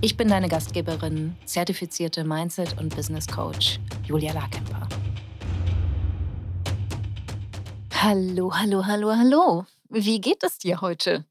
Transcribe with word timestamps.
Ich 0.00 0.16
bin 0.16 0.28
deine 0.28 0.48
Gastgeberin, 0.48 1.36
zertifizierte 1.44 2.24
Mindset- 2.24 2.78
und 2.78 2.94
Business 2.94 3.26
Coach 3.26 3.80
Julia 4.04 4.32
Larkemper. 4.32 4.88
Hallo, 7.94 8.52
hallo, 8.54 8.84
hallo, 8.84 9.16
hallo. 9.16 9.66
Wie 9.88 10.20
geht 10.20 10.42
es 10.42 10.58
dir 10.58 10.80
heute? 10.80 11.24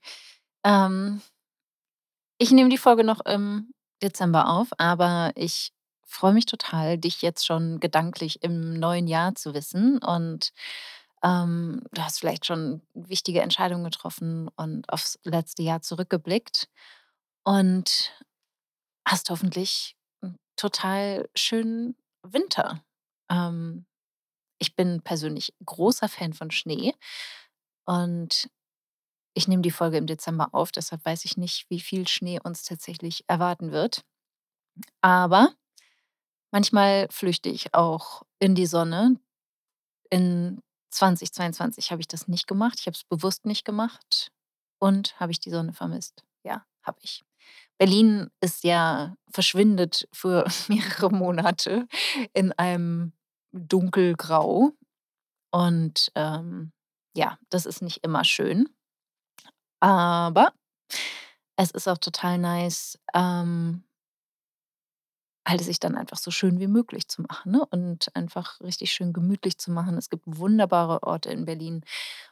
Ähm, 0.64 1.22
ich 2.40 2.52
nehme 2.52 2.70
die 2.70 2.78
Folge 2.78 3.04
noch 3.04 3.22
im 3.26 3.74
Dezember 4.02 4.50
auf, 4.50 4.70
aber 4.78 5.32
ich 5.36 5.72
freue 6.04 6.34
mich 6.34 6.46
total, 6.46 6.98
dich 6.98 7.22
jetzt 7.22 7.46
schon 7.46 7.80
gedanklich 7.80 8.44
im 8.44 8.74
neuen 8.74 9.08
Jahr 9.08 9.36
zu 9.36 9.54
wissen. 9.54 10.00
Und 10.00 10.52
ähm, 11.24 11.82
du 11.92 12.02
hast 12.02 12.20
vielleicht 12.20 12.46
schon 12.46 12.82
wichtige 12.94 13.42
Entscheidungen 13.42 13.84
getroffen 13.84 14.50
und 14.56 14.90
aufs 14.90 15.20
letzte 15.24 15.64
Jahr 15.64 15.82
zurückgeblickt 15.82 16.70
und 17.44 18.12
hast 19.08 19.30
hoffentlich 19.30 19.96
einen 20.22 20.38
total 20.56 21.30
schönen 21.36 21.96
Winter. 22.24 22.84
Ähm, 23.30 23.86
ich 24.60 24.76
bin 24.76 25.02
persönlich 25.02 25.54
großer 25.66 26.08
Fan 26.08 26.34
von 26.34 26.52
Schnee 26.52 26.94
und 27.86 28.50
ich 29.36 29.48
nehme 29.48 29.62
die 29.64 29.72
Folge 29.72 29.98
im 29.98 30.08
Dezember 30.08 30.50
auf, 30.54 30.72
deshalb 30.72 31.04
weiß 31.06 31.26
ich 31.26 31.38
nicht, 31.38 31.70
wie 31.70 31.80
viel 31.80 32.08
Schnee 32.08 32.40
uns 32.42 32.64
tatsächlich 32.64 33.24
erwarten 33.28 33.72
wird. 33.72 34.04
Aber 35.02 35.54
manchmal 36.52 37.08
flüchte 37.10 37.50
ich 37.50 37.74
auch 37.74 38.24
in 38.40 38.56
die 38.56 38.68
Sonne. 38.68 39.20
In 40.10 40.62
2022 40.92 41.92
habe 41.92 42.02
ich 42.02 42.08
das 42.08 42.28
nicht 42.28 42.48
gemacht. 42.48 42.80
Ich 42.80 42.86
habe 42.86 42.96
es 42.96 43.04
bewusst 43.04 43.46
nicht 43.46 43.66
gemacht. 43.66 44.32
Und 44.80 45.20
habe 45.20 45.32
ich 45.32 45.40
die 45.40 45.50
Sonne 45.50 45.74
vermisst? 45.74 46.24
Ja, 46.44 46.66
habe 46.84 47.00
ich. 47.02 47.24
Berlin 47.84 48.30
ist 48.40 48.64
ja 48.64 49.14
verschwindet 49.30 50.08
für 50.14 50.46
mehrere 50.70 51.12
Monate 51.12 51.86
in 52.32 52.54
einem 52.54 53.12
Dunkelgrau. 53.52 54.72
Und 55.52 56.10
ähm, 56.16 56.72
ja, 57.14 57.38
das 57.50 57.66
ist 57.66 57.82
nicht 57.82 57.98
immer 58.06 58.24
schön. 58.24 58.70
Aber 59.82 60.54
es 61.58 61.72
ist 61.72 61.90
auch 61.90 61.98
total 61.98 62.38
nice, 62.38 62.98
ähm, 63.14 63.84
halt 65.46 65.60
sich 65.60 65.82
dann 65.82 65.96
einfach 65.96 66.20
so 66.20 66.32
schön 66.32 66.62
wie 66.62 66.68
möglich 66.68 67.10
zu 67.10 67.22
machen, 67.22 67.52
ne? 67.52 67.66
Und 67.70 68.16
einfach 68.16 68.62
richtig 68.62 68.94
schön 68.94 69.12
gemütlich 69.12 69.58
zu 69.58 69.72
machen. 69.72 69.98
Es 69.98 70.10
gibt 70.10 70.24
wunderbare 70.26 71.04
Orte 71.04 71.32
in 71.32 71.44
Berlin, 71.44 71.84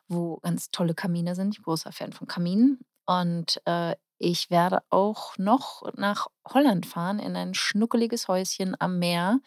wo 0.07 0.37
ganz 0.37 0.71
tolle 0.71 0.93
Kamine 0.93 1.35
sind. 1.35 1.49
Ich 1.49 1.57
bin 1.57 1.65
großer 1.65 1.91
Fan 1.91 2.13
von 2.13 2.27
Kaminen. 2.27 2.79
Und 3.05 3.61
äh, 3.65 3.97
ich 4.21 4.49
werde 4.49 4.83
auch 4.89 5.37
noch 5.37 5.83
nach 5.95 6.27
Holland 6.47 6.85
fahren, 6.85 7.19
in 7.19 7.35
ein 7.35 7.53
schnuckeliges 7.53 8.27
Häuschen 8.27 8.75
am 8.79 8.99
Meer 8.99 9.39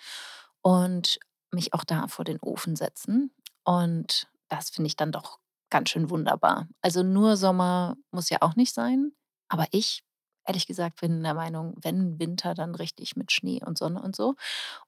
und 0.63 1.19
mich 1.53 1.73
auch 1.75 1.85
da 1.85 2.09
vor 2.09 2.25
den 2.25 2.41
Ofen 2.41 2.77
setzen. 2.77 3.31
Und 3.65 4.29
das 4.49 4.71
finde 4.71 4.89
ich 4.89 4.97
dann 4.97 5.13
doch 5.13 5.39
ganz 5.71 5.91
schön 5.91 6.11
wunderbar. 6.11 6.69
Also 6.83 7.03
nur 7.03 7.37
Sommer 7.37 7.97
muss 8.11 8.31
ja 8.31 8.39
auch 8.41 8.57
nicht 8.57 8.75
sein, 8.75 9.13
aber 9.49 9.67
ich 9.71 10.03
ehrlich 10.47 10.67
gesagt 10.67 11.01
bin 11.01 11.23
der 11.23 11.35
Meinung, 11.35 11.75
wenn 11.83 12.19
Winter, 12.19 12.55
dann 12.55 12.75
richtig 12.75 13.17
mit 13.17 13.33
Schnee 13.33 13.63
und 13.65 13.79
Sonne 13.79 14.03
und 14.03 14.15
so. 14.15 14.35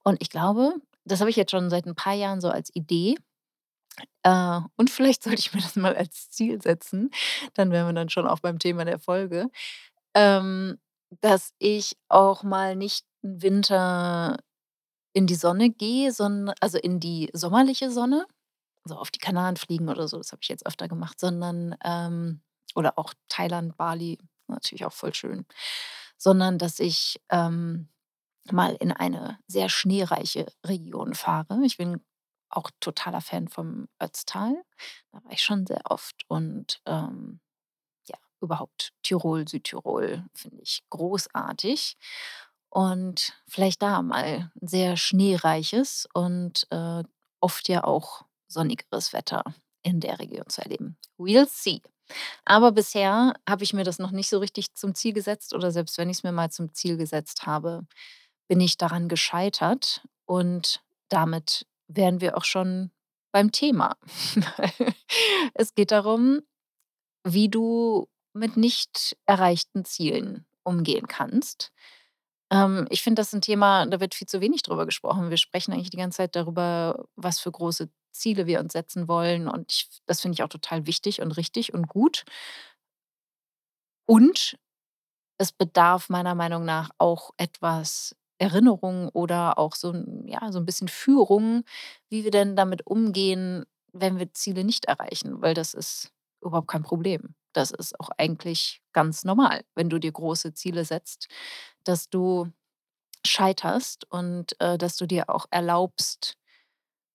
Und 0.03 0.21
ich 0.21 0.29
glaube, 0.29 0.75
das 1.05 1.19
habe 1.19 1.29
ich 1.29 1.35
jetzt 1.35 1.51
schon 1.51 1.69
seit 1.69 1.85
ein 1.85 1.95
paar 1.95 2.13
Jahren 2.13 2.41
so 2.41 2.49
als 2.49 2.73
Idee. 2.75 3.15
Äh, 4.23 4.59
und 4.75 4.89
vielleicht 4.89 5.23
sollte 5.23 5.39
ich 5.39 5.53
mir 5.53 5.61
das 5.61 5.75
mal 5.75 5.95
als 5.95 6.29
Ziel 6.29 6.61
setzen. 6.61 7.09
Dann 7.53 7.71
wären 7.71 7.87
wir 7.87 7.93
dann 7.93 8.09
schon 8.09 8.27
auch 8.27 8.39
beim 8.39 8.59
Thema 8.59 8.85
der 8.85 8.99
Folge. 8.99 9.49
Ähm, 10.17 10.79
dass 11.21 11.53
ich 11.59 11.95
auch 12.09 12.43
mal 12.43 12.75
nicht 12.75 13.05
'n 13.23 13.43
Winter 13.43 14.39
in 15.13 15.27
die 15.27 15.35
Sonne 15.35 15.69
gehe, 15.71 16.11
sondern 16.13 16.55
also 16.61 16.77
in 16.79 16.99
die 16.99 17.29
sommerliche 17.33 17.91
Sonne, 17.91 18.25
so 18.85 18.95
auf 18.97 19.11
die 19.11 19.19
Kanaren 19.19 19.57
fliegen 19.57 19.89
oder 19.89 20.07
so, 20.09 20.17
das 20.17 20.31
habe 20.33 20.41
ich 20.43 20.49
jetzt 20.49 20.65
öfter 20.67 20.87
gemacht, 20.89 21.19
sondern 21.19 21.75
ähm, 21.85 22.41
oder 22.75 22.99
auch 22.99 23.13
Thailand, 23.29 23.77
Bali, 23.77 24.19
natürlich 24.47 24.85
auch 24.85 24.93
voll 24.93 25.13
schön, 25.15 25.45
sondern 26.17 26.57
dass 26.59 26.79
ich 26.79 27.19
ähm, 27.31 27.89
mal 28.51 28.75
in 28.81 28.91
eine 28.93 29.39
sehr 29.47 29.69
schneereiche 29.69 30.47
Region 30.65 31.15
fahre. 31.15 31.61
Ich 31.65 31.77
bin 31.77 32.01
auch 32.49 32.71
totaler 32.81 33.21
Fan 33.21 33.47
vom 33.49 33.87
Ötztal. 34.03 34.55
Da 35.13 35.23
war 35.23 35.31
ich 35.33 35.43
schon 35.43 35.67
sehr 35.67 35.81
oft 35.89 36.23
und 36.29 36.81
ähm, 36.87 37.39
überhaupt 38.41 38.93
Tirol, 39.03 39.47
Südtirol 39.47 40.25
finde 40.33 40.61
ich 40.61 40.83
großartig. 40.89 41.97
Und 42.69 43.33
vielleicht 43.47 43.81
da 43.81 44.01
mal 44.01 44.51
'n 44.61 44.67
sehr 44.67 44.97
schneereiches 44.97 46.07
und 46.13 46.67
äh, 46.71 47.03
oft 47.41 47.69
ja 47.69 47.83
auch 47.83 48.23
sonnigeres 48.49 49.13
Wetter 49.13 49.43
in 49.83 49.99
der 50.01 50.19
Region 50.19 50.47
zu 50.49 50.61
erleben. 50.61 50.97
We'll 51.17 51.47
see. 51.49 51.81
Aber 52.45 52.71
bisher 52.71 53.33
habe 53.49 53.63
ich 53.63 53.73
mir 53.73 53.83
das 53.83 53.99
noch 53.99 54.11
nicht 54.11 54.29
so 54.29 54.39
richtig 54.39 54.73
zum 54.75 54.95
Ziel 54.95 55.13
gesetzt 55.13 55.53
oder 55.53 55.71
selbst 55.71 55.97
wenn 55.97 56.09
ich 56.09 56.17
es 56.19 56.23
mir 56.23 56.31
mal 56.33 56.51
zum 56.51 56.73
Ziel 56.73 56.97
gesetzt 56.97 57.45
habe, 57.45 57.85
bin 58.49 58.61
ich 58.61 58.77
daran 58.77 59.09
gescheitert 59.09 60.07
und 60.25 60.83
damit 61.09 61.65
wären 61.87 62.21
wir 62.21 62.37
auch 62.37 62.45
schon 62.45 62.91
beim 63.31 63.51
Thema. 63.51 63.97
Es 65.55 65.73
geht 65.75 65.91
darum, 65.91 66.41
wie 67.25 67.49
du 67.49 68.07
mit 68.37 68.57
nicht 68.57 69.17
erreichten 69.25 69.85
Zielen 69.85 70.45
umgehen 70.63 71.07
kannst. 71.07 71.71
Ähm, 72.51 72.87
ich 72.89 73.01
finde 73.03 73.21
das 73.21 73.33
ein 73.33 73.41
Thema, 73.41 73.85
da 73.85 73.99
wird 73.99 74.15
viel 74.15 74.27
zu 74.27 74.41
wenig 74.41 74.63
drüber 74.63 74.85
gesprochen. 74.85 75.29
Wir 75.29 75.37
sprechen 75.37 75.73
eigentlich 75.73 75.89
die 75.89 75.97
ganze 75.97 76.17
Zeit 76.17 76.35
darüber, 76.35 77.05
was 77.15 77.39
für 77.39 77.51
große 77.51 77.89
Ziele 78.13 78.47
wir 78.47 78.59
uns 78.59 78.73
setzen 78.73 79.07
wollen 79.07 79.47
und 79.47 79.71
ich 79.71 79.89
das 80.07 80.21
finde 80.21 80.35
ich 80.35 80.43
auch 80.43 80.49
total 80.49 80.87
wichtig 80.87 81.21
und 81.21 81.31
richtig 81.37 81.73
und 81.73 81.87
gut. 81.87 82.23
Und 84.09 84.57
es 85.37 85.51
bedarf 85.51 86.09
meiner 86.09 86.35
Meinung 86.35 86.65
nach 86.65 86.89
auch 86.97 87.31
etwas 87.37 88.15
Erinnerung 88.39 89.09
oder 89.09 89.57
auch 89.57 89.75
so 89.75 89.93
ja, 90.25 90.51
so 90.51 90.59
ein 90.59 90.65
bisschen 90.65 90.87
Führung, 90.89 91.63
wie 92.09 92.23
wir 92.23 92.31
denn 92.31 92.55
damit 92.55 92.87
umgehen, 92.87 93.65
wenn 93.93 94.19
wir 94.19 94.33
Ziele 94.33 94.63
nicht 94.63 94.85
erreichen, 94.85 95.41
weil 95.41 95.53
das 95.53 95.73
ist 95.73 96.11
überhaupt 96.41 96.67
kein 96.69 96.83
Problem. 96.83 97.35
Das 97.53 97.71
ist 97.71 97.99
auch 97.99 98.09
eigentlich 98.17 98.81
ganz 98.93 99.23
normal, 99.25 99.63
wenn 99.75 99.89
du 99.89 99.99
dir 99.99 100.11
große 100.11 100.53
Ziele 100.53 100.85
setzt, 100.85 101.27
dass 101.83 102.09
du 102.09 102.51
scheiterst 103.25 104.05
und, 104.11 104.59
äh, 104.61 104.77
dass 104.77 104.97
du 104.97 105.07
dir 105.07 105.29
auch 105.29 105.47
erlaubst 105.51 106.37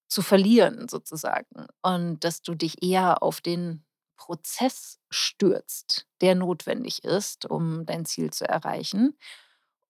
zu 0.08 0.22
verlieren 0.22 0.88
sozusagen 0.88 1.66
und 1.82 2.20
dass 2.24 2.42
du 2.42 2.54
dich 2.54 2.82
eher 2.82 3.22
auf 3.22 3.40
den 3.40 3.84
Prozess 4.16 5.00
stürzt, 5.10 6.06
der 6.20 6.34
notwendig 6.34 7.02
ist, 7.04 7.46
um 7.46 7.86
dein 7.86 8.04
Ziel 8.04 8.30
zu 8.32 8.48
erreichen. 8.48 9.16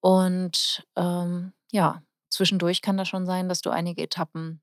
Und, 0.00 0.86
ähm, 0.96 1.52
ja, 1.72 2.02
zwischendurch 2.30 2.82
kann 2.82 2.96
das 2.96 3.08
schon 3.08 3.26
sein, 3.26 3.48
dass 3.48 3.62
du 3.62 3.70
einige 3.70 4.02
Etappen 4.02 4.62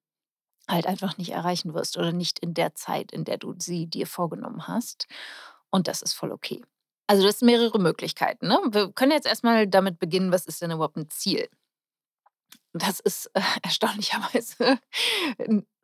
halt 0.69 0.87
einfach 0.87 1.17
nicht 1.17 1.31
erreichen 1.31 1.73
wirst 1.73 1.97
oder 1.97 2.13
nicht 2.13 2.39
in 2.39 2.53
der 2.53 2.75
Zeit, 2.75 3.11
in 3.11 3.25
der 3.25 3.37
du 3.37 3.55
sie 3.59 3.87
dir 3.87 4.07
vorgenommen 4.07 4.67
hast. 4.67 5.07
Und 5.71 5.87
das 5.87 6.01
ist 6.01 6.13
voll 6.13 6.31
okay. 6.31 6.63
Also, 7.07 7.25
das 7.25 7.39
sind 7.39 7.47
mehrere 7.47 7.79
Möglichkeiten, 7.79 8.47
ne? 8.47 8.59
Wir 8.71 8.91
können 8.93 9.11
jetzt 9.11 9.27
erst 9.27 9.43
mal 9.43 9.67
damit 9.67 9.99
beginnen, 9.99 10.31
was 10.31 10.45
ist 10.45 10.61
denn 10.61 10.71
überhaupt 10.71 10.97
ein 10.97 11.09
Ziel? 11.09 11.49
Das 12.73 12.99
ist, 12.99 13.27
äh, 13.33 13.41
erstaunlicherweise 13.63 14.79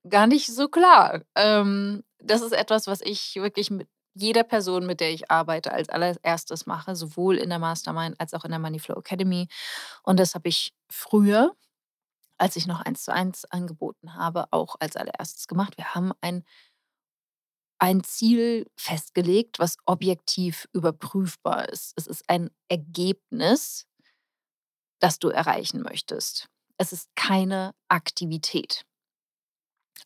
gar 0.10 0.28
nicht 0.28 0.48
so 0.48 0.68
klar. 0.68 1.22
Ähm, 1.36 2.04
das 2.20 2.42
ist 2.42 2.54
etwas, 2.54 2.88
was 2.88 3.02
ich 3.02 3.36
wirklich 3.36 3.72
mit 3.72 3.88
jeder 4.14 4.44
Person, 4.44 4.86
mit 4.86 5.02
der 5.02 5.12
ich 5.12 5.30
arbeite, 5.30 5.74
als 5.74 5.90
allererstes 5.90 6.66
mache, 6.66 6.96
sowohl 6.96 7.38
in 7.38 7.50
der 7.50 7.60
Mastermind 7.60 8.16
als 8.20 8.34
auch 8.34 8.46
in 8.46 8.52
der 8.52 8.60
Moneyflow 8.60 8.98
Academy. 8.98 9.48
Und 10.04 10.20
das 10.20 10.36
habe 10.36 10.48
ich 10.48 10.74
früher, 10.90 11.54
als 12.38 12.56
ich 12.56 12.68
noch 12.68 12.82
Eins-zu-eins 12.82 13.46
angeboten 13.46 14.16
habe, 14.16 14.46
auch 14.52 14.76
als 14.80 14.96
allererstes 14.96 15.48
gemacht. 15.48 15.78
Wir 15.78 15.96
haben 15.96 16.14
ein 16.22 16.46
ein 17.80 18.04
Ziel 18.04 18.68
festgelegt, 18.78 19.60
was 19.60 19.78
objektiv 19.86 20.68
überprüfbar 20.74 21.70
ist. 21.70 21.94
Es 21.98 22.08
ist 22.08 22.24
ein 22.30 22.50
Ergebnis 22.70 23.86
das 25.00 25.20
du 25.20 25.30
erreichen 25.30 25.82
möchtest. 25.82 26.48
Es 26.78 26.92
ist 26.92 27.10
keine 27.16 27.74
Aktivität. 27.90 28.86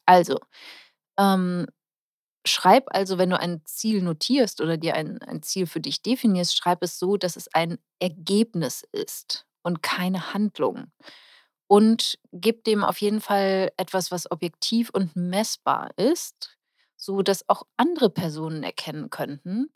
Also, 0.06 0.39
ähm, 1.19 1.68
schreib 2.48 2.86
also, 2.95 3.18
wenn 3.18 3.31
du 3.31 3.39
ein 3.39 3.63
Ziel 3.66 4.04
notierst 4.04 4.62
oder 4.62 4.77
dir 4.77 4.95
ein 4.95 5.21
ein 5.24 5.44
Ziel 5.44 5.68
für 5.68 5.81
dich 5.81 6.01
definierst, 6.04 6.57
schreib 6.57 6.83
es 6.83 7.00
so, 7.00 7.18
dass 7.18 7.36
es 7.38 7.50
ein 7.54 7.80
Ergebnis 8.00 8.83
ist 8.94 9.48
und 9.63 9.83
keine 9.83 10.33
Handlung. 10.33 10.92
Und 11.68 12.19
gib 12.33 12.63
dem 12.66 12.83
auf 12.86 13.01
jeden 13.01 13.21
Fall 13.21 13.71
etwas, 13.77 14.12
was 14.12 14.31
objektiv 14.31 14.89
und 14.92 15.16
messbar 15.16 15.92
ist, 15.98 16.57
sodass 16.99 17.49
auch 17.49 17.63
andere 17.77 18.11
Personen 18.11 18.63
erkennen 18.63 19.09
könnten, 19.11 19.71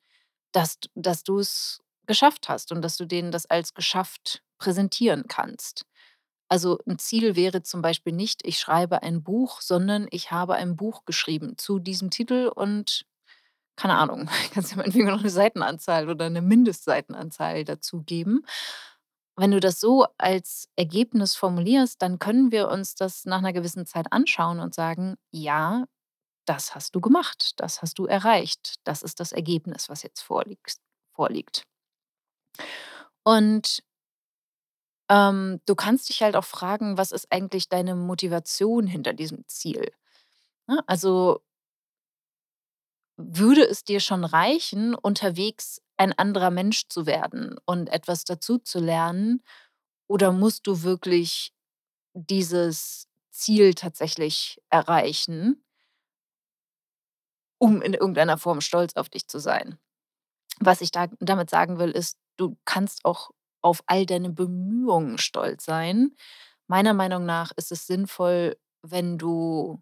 dass 0.54 0.80
dass 0.96 1.24
du's 1.24 1.82
geschafft 2.08 2.50
hast 2.50 2.72
und 2.74 2.82
dass 2.84 2.98
du 2.98 3.06
denen 3.08 3.32
das 3.32 3.48
als 3.48 3.74
geschafft 3.76 4.44
präsentieren 4.60 5.26
kannst. 5.30 5.86
Also, 6.50 6.80
'n 6.88 7.00
Ziel 7.00 7.36
wäre 7.38 7.64
zum 7.64 7.82
Beispiel 7.84 8.14
nicht: 8.14 8.42
„Ich 8.48 8.60
schreibe 8.60 9.04
ein 9.04 9.24
Buch“, 9.24 9.62
sondern: 9.62 10.08
„Ich 10.12 10.32
habe 10.32 10.56
ein 10.56 10.76
Buch 10.78 11.06
geschrieben 11.06 11.58
zu 11.60 11.80
diesem 11.80 12.12
Titel“ 12.12 12.50
und 12.56 13.06
keine 13.78 13.98
Ahnung, 13.98 14.28
kannst 14.54 14.72
ja 14.74 14.78
meinetwegen 14.78 15.08
noch 15.10 15.22
'ne 15.24 15.30
Seitenanzahl 15.32 16.10
oder 16.10 16.30
'ne 16.32 16.42
Mindestseitenanzahl 16.44 17.66
dazugeben. 17.66 18.46
Wenn 19.38 19.52
du 19.52 19.60
das 19.62 19.80
so 19.82 20.06
als 20.20 20.70
Ergebnis 20.78 21.36
formulierst, 21.38 22.02
dann 22.04 22.20
können 22.20 22.52
wir 22.54 22.70
uns 22.70 22.96
das 22.96 23.26
nach 23.26 23.42
'ner 23.42 23.54
gewissen 23.54 23.86
Zeit 23.88 24.08
anschauen 24.14 24.60
und 24.62 24.76
sagen: 24.76 25.18
„Ja, 25.32 25.86
das 26.46 26.76
hast 26.76 26.96
du 26.96 27.02
gemacht. 27.02 27.54
Das 27.58 27.82
hast 27.82 28.00
du 28.00 28.06
erreicht. 28.06 28.76
Das 28.84 29.02
ist 29.04 29.20
das 29.20 29.32
Ergebnis, 29.32 29.90
was 29.90 30.04
jetzt 30.04 30.22
vorliegst 30.22 30.82
vorliegt.“ 31.16 31.64
Und 33.24 33.84
ähm, 35.10 35.60
du 35.66 35.76
kannst 35.76 36.10
dich 36.10 36.22
halt 36.24 36.36
auch 36.36 36.46
fragen: 36.46 36.98
„Was 36.98 37.12
ist 37.12 37.32
eigentlich 37.32 37.70
deine 37.70 37.96
Motivation 37.96 38.88
hinter 38.88 39.14
diesem 39.14 39.46
Ziel?“ 39.48 39.92
Ne, 40.68 40.84
also 40.88 41.42
würde 43.18 43.64
es 43.68 43.84
dir 43.84 44.00
schon 44.00 44.24
reichen, 44.26 44.96
unterwegs 44.96 45.82
ein 45.98 46.14
anderer 46.14 46.50
Mensch 46.52 46.88
zu 46.90 47.06
werden 47.06 47.58
und 47.66 47.90
etwas 47.90 48.24
dazuzulernen? 48.24 49.44
Oder 50.08 50.32
musst 50.32 50.68
du 50.68 50.84
wirklich 50.84 51.54
dieses 52.14 53.08
Ziel 53.32 53.74
tatsächlich 53.76 54.62
erreichen 54.70 55.64
um 57.64 57.82
in 57.82 57.94
irgendeiner 57.94 58.38
Form 58.38 58.62
stolz 58.62 58.96
auf 58.96 59.10
dich 59.10 59.28
zu 59.28 59.40
sein? 59.40 59.78
Was 60.60 60.82
ich 60.82 60.92
da 60.92 61.08
damit 61.20 61.50
sagen 61.50 61.80
will, 61.80 61.92
ist, 61.92 62.18
du 62.38 62.58
kannst 62.66 63.06
auch 63.06 63.32
auf 63.62 63.84
all 63.88 64.06
deine 64.06 64.30
Bemühungen 64.32 65.18
stolz 65.20 65.66
sein. 65.66 66.16
Meiner 66.68 66.94
Meinung 66.94 67.26
nach 67.26 67.52
ist 67.58 67.72
es 67.72 67.88
sinnvoll, 67.88 68.58
wenn 68.84 69.18
du 69.18 69.82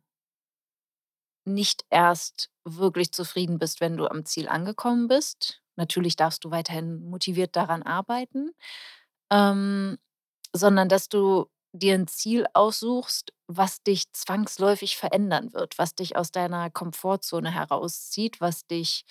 nicht 1.45 1.85
erst 1.89 2.49
wirklich 2.65 3.11
zufrieden 3.11 3.57
bist, 3.57 3.81
wenn 3.81 3.97
du 3.97 4.07
am 4.07 4.25
Ziel 4.25 4.47
angekommen 4.47 5.07
bist. 5.07 5.61
Natürlich 5.75 6.15
darfst 6.15 6.43
du 6.45 6.51
weiterhin 6.51 7.09
motiviert 7.09 7.55
daran 7.55 7.81
arbeiten, 7.83 8.51
ähm, 9.31 9.97
sondern 10.55 10.89
dass 10.89 11.09
du 11.09 11.47
dir 11.73 11.95
'n 11.95 12.07
Ziel 12.07 12.47
aussuchst, 12.53 13.33
was 13.57 13.83
dich 13.83 14.11
zwangsläufig 14.13 14.97
verändern 14.97 15.53
wird, 15.53 15.77
was 15.77 15.95
dich 15.95 16.15
aus 16.17 16.31
deiner 16.31 16.69
Komfortzone 16.69 17.51
herauszieht, 17.51 18.41
was 18.41 18.65
dich 18.67 19.05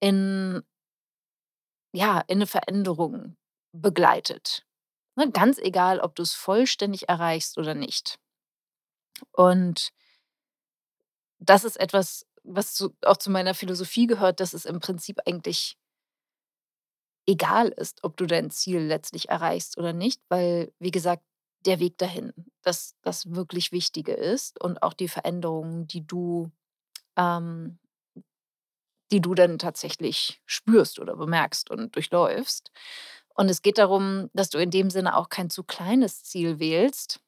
in 0.00 0.62
ja, 1.94 2.20
in 2.28 2.38
'ne 2.38 2.46
Veränderung 2.46 3.36
begleitet. 3.72 4.66
Ne, 5.16 5.30
ganz 5.30 5.58
egal, 5.58 6.00
ob 6.00 6.14
du's 6.14 6.34
vollständig 6.34 7.08
erreichst 7.08 7.58
oder 7.58 7.74
nicht. 7.74 8.18
Und 9.34 9.90
das 11.40 11.64
ist 11.64 11.76
etwas, 11.78 12.26
was 12.42 12.74
zu 12.74 12.94
auch 13.02 13.16
zu 13.16 13.30
meiner 13.30 13.54
Philosophie 13.54 14.06
gehört, 14.06 14.40
dass 14.40 14.54
es 14.54 14.64
im 14.64 14.80
Prinzip 14.80 15.18
eigentlich 15.26 15.74
egal 17.28 17.68
ist, 17.68 18.04
ob 18.04 18.16
du 18.16 18.24
dein 18.26 18.50
Ziel 18.50 18.80
letztlich 18.80 19.28
erreichst 19.28 19.76
oder 19.76 19.92
nicht, 19.92 20.22
weil, 20.30 20.72
wie 20.78 20.90
gesagt, 20.90 21.22
der 21.66 21.80
Weg 21.80 21.98
dahin, 21.98 22.32
das 22.62 22.96
das 23.02 23.34
wirklich 23.34 23.72
Wichtige 23.72 24.12
ist 24.12 24.60
und 24.62 24.82
auch 24.82 24.94
die 24.94 25.08
Veränderungen, 25.08 25.86
die 25.86 26.06
du 26.06 26.50
ähm, 27.16 27.78
die 29.10 29.20
du 29.20 29.34
dann 29.34 29.58
tatsächlich 29.58 30.40
spürst 30.46 30.98
oder 30.98 31.16
bemerkst 31.16 31.70
und 31.70 31.94
durchläufst. 31.94 32.70
Und 33.34 33.48
es 33.48 33.62
geht 33.62 33.78
darum, 33.78 34.30
dass 34.34 34.50
du 34.50 34.58
in 34.58 34.70
dem 34.70 34.90
Sinne 34.90 35.16
auch 35.16 35.28
kein 35.28 35.50
zu 35.50 35.64
kleines 35.64 36.24
Ziel 36.24 36.58
wählst, 36.58 37.20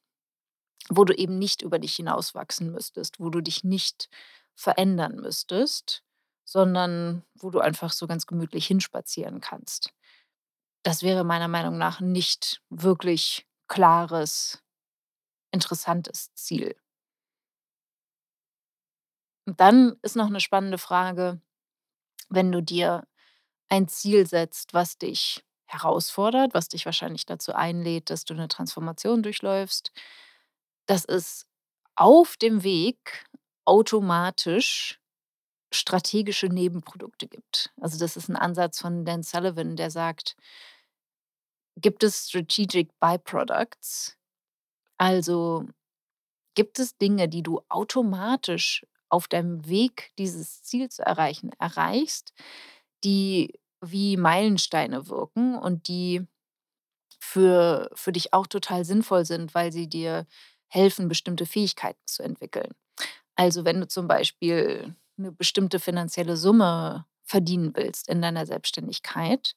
wo 0.89 1.05
du 1.05 1.13
eben 1.13 1.39
nicht 1.39 1.61
über 1.61 1.79
dich 1.79 1.95
hinauswachsen 1.95 2.71
müsstest, 2.71 3.19
wo 3.19 3.29
du 3.29 3.41
dich 3.41 3.63
nicht 3.63 4.09
verändern 4.55 5.15
müsstest, 5.15 6.03
sondern 6.43 7.23
wo 7.35 7.49
du 7.49 7.59
einfach 7.59 7.91
so 7.91 8.07
ganz 8.07 8.27
gemütlich 8.27 8.67
hinspazieren 8.67 9.41
kannst. 9.41 9.93
Das 10.83 11.03
wäre 11.03 11.23
meiner 11.23 11.47
Meinung 11.47 11.77
nach 11.77 12.01
nicht 12.01 12.61
wirklich 12.69 13.47
klares, 13.71 14.61
interessantes 15.51 16.33
Ziel. 16.35 16.75
Und 19.47 19.59
dann 19.59 19.95
ist 20.01 20.15
noch 20.15 20.29
'ne 20.29 20.39
spannende 20.39 20.77
Frage, 20.77 21.41
wenn 22.29 22.51
du 22.51 22.61
dir 22.61 23.05
ein 23.69 23.87
Ziel 23.87 24.27
setzt, 24.27 24.73
was 24.73 24.97
dich 24.97 25.43
herausfordert, 25.67 26.53
was 26.53 26.69
dich 26.69 26.85
wahrscheinlich 26.85 27.25
dazu 27.25 27.53
einlädt, 27.53 28.09
dass 28.11 28.25
du 28.25 28.35
'ne 28.35 28.47
Transformation 28.49 29.23
durchläufst, 29.23 29.91
dass 30.87 31.05
es 31.05 31.47
auf 31.95 32.37
dem 32.37 32.63
Weg 32.63 33.25
automatisch 33.65 34.99
strategische 35.73 36.47
Nebenprodukte 36.47 37.27
gibt. 37.27 37.71
Also, 37.81 37.99
das 37.99 38.17
ist 38.17 38.29
'n 38.29 38.35
Ansatz 38.37 38.81
von 38.81 39.05
Dan 39.05 39.23
Sullivan, 39.23 39.75
der 39.77 39.91
sagt 39.91 40.35
gibt 41.77 42.03
es 42.03 42.27
Strategic 42.29 42.89
By-Products? 42.99 44.17
Also, 44.97 45.65
gibt 46.55 46.79
es 46.79 46.97
Dinge, 46.97 47.29
die 47.29 47.43
du 47.43 47.61
automatisch 47.69 48.85
auf 49.09 49.27
deinem 49.27 49.67
Weg, 49.67 50.11
dieses 50.19 50.63
Ziel 50.63 50.89
zu 50.89 51.03
erreichen, 51.05 51.51
erreichst, 51.59 52.33
die 53.03 53.59
wie 53.81 54.17
Meilensteine 54.17 55.09
wirken 55.09 55.55
und 55.57 55.87
die 55.89 56.27
für 57.21 57.89
für 57.95 58.11
dich 58.13 58.33
auch 58.33 58.47
total 58.47 58.85
sinnvoll 58.85 59.25
sind, 59.25 59.55
weil 59.55 59.71
sie 59.73 59.87
dir 59.89 60.27
helfen, 60.69 61.07
bestimmte 61.09 61.45
Fähigkeiten 61.47 62.01
zu 62.07 62.23
entwickeln. 62.23 62.71
Also, 63.35 63.65
wenn 63.65 63.81
du 63.81 63.87
zum 63.87 64.07
Beispiel 64.07 64.95
'ne 65.17 65.31
bestimmte 65.33 65.79
finanzielle 65.79 66.37
Summe 66.37 67.05
verdienen 67.25 67.73
willst 67.75 68.09
in 68.09 68.21
deiner 68.23 68.45
Selbstständigkeit, 68.47 69.55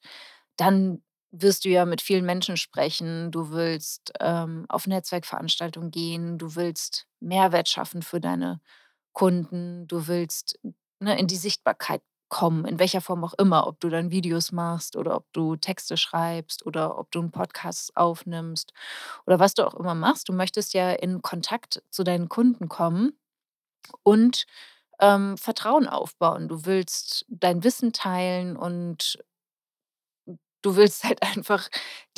dann 0.59 1.03
wirst 1.43 1.65
du 1.65 1.69
ja 1.71 1.85
mit 1.87 2.01
vielen 2.03 2.25
Menschen 2.27 2.57
sprechen. 2.57 3.31
Du 3.33 3.51
willst, 3.53 4.13
ähm, 4.21 4.67
auf 4.69 4.87
Netzwerkveranstaltungen 4.87 5.91
gehen, 5.91 6.39
du 6.39 6.55
willst 6.57 7.07
Mehrwert 7.21 7.69
schaffen 7.69 8.03
für 8.03 8.21
deine 8.21 8.61
Kunden, 9.15 9.87
du 9.89 10.07
willst, 10.09 10.59
ne, 11.01 11.19
in 11.19 11.27
die 11.29 11.37
Sichtbarkeit 11.37 12.03
kommen, 12.31 12.65
in 12.67 12.79
welcher 12.81 13.01
Form 13.01 13.25
auch 13.25 13.35
immer, 13.35 13.67
ob 13.69 13.81
du 13.81 13.89
dann 13.91 14.11
Videos 14.11 14.53
machst 14.53 14.97
oder 14.97 15.17
ob 15.17 15.27
du 15.33 15.57
Texte 15.57 15.97
schreibst 15.97 16.67
oder 16.67 16.99
ob 16.99 17.11
du 17.13 17.21
'n 17.21 17.31
Podcast 17.33 17.97
aufnimmst 17.97 18.73
oder 19.27 19.39
was 19.41 19.55
du 19.55 19.67
auch 19.67 19.75
immer 19.75 19.95
machst. 19.97 20.29
Du 20.29 20.33
möchtest 20.35 20.75
ja 20.75 20.93
in 20.93 21.23
Kontakt 21.23 21.83
zu 21.91 22.05
deinen 22.05 22.29
Kunden 22.31 22.69
kommen 22.69 23.19
und, 24.05 24.47
ähm, 25.01 25.37
Vertrauen 25.39 25.89
aufbauen. 25.89 26.49
Du 26.49 26.67
willst 26.67 27.27
dein 27.29 27.65
Wissen 27.65 27.93
teilen 27.93 28.57
und 28.57 29.19
du 30.65 30.77
willst 30.77 31.05
halt 31.05 31.23
einfach 31.39 31.69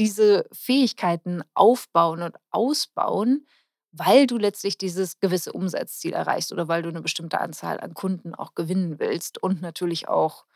diese 0.00 0.46
Fähigkeiten 0.52 1.42
aufbauen 1.54 2.22
und 2.22 2.36
ausbauen, 2.52 3.46
weil 3.92 4.26
du 4.28 4.38
letztlich 4.38 4.78
dieses 4.78 5.20
gewisse 5.20 5.52
Umsatzziel 5.54 6.14
erreichst 6.14 6.52
oder 6.52 6.68
weil 6.68 6.82
du 6.82 6.90
'ne 6.92 7.02
bestimmte 7.02 7.40
Anzahl 7.40 7.80
an 7.80 7.94
Kunden 7.94 8.34
auch 8.34 8.54
gewinnen 8.56 8.98
willst 9.00 9.42
und 9.42 9.62
natürlich 9.62 10.08
auch 10.08 10.46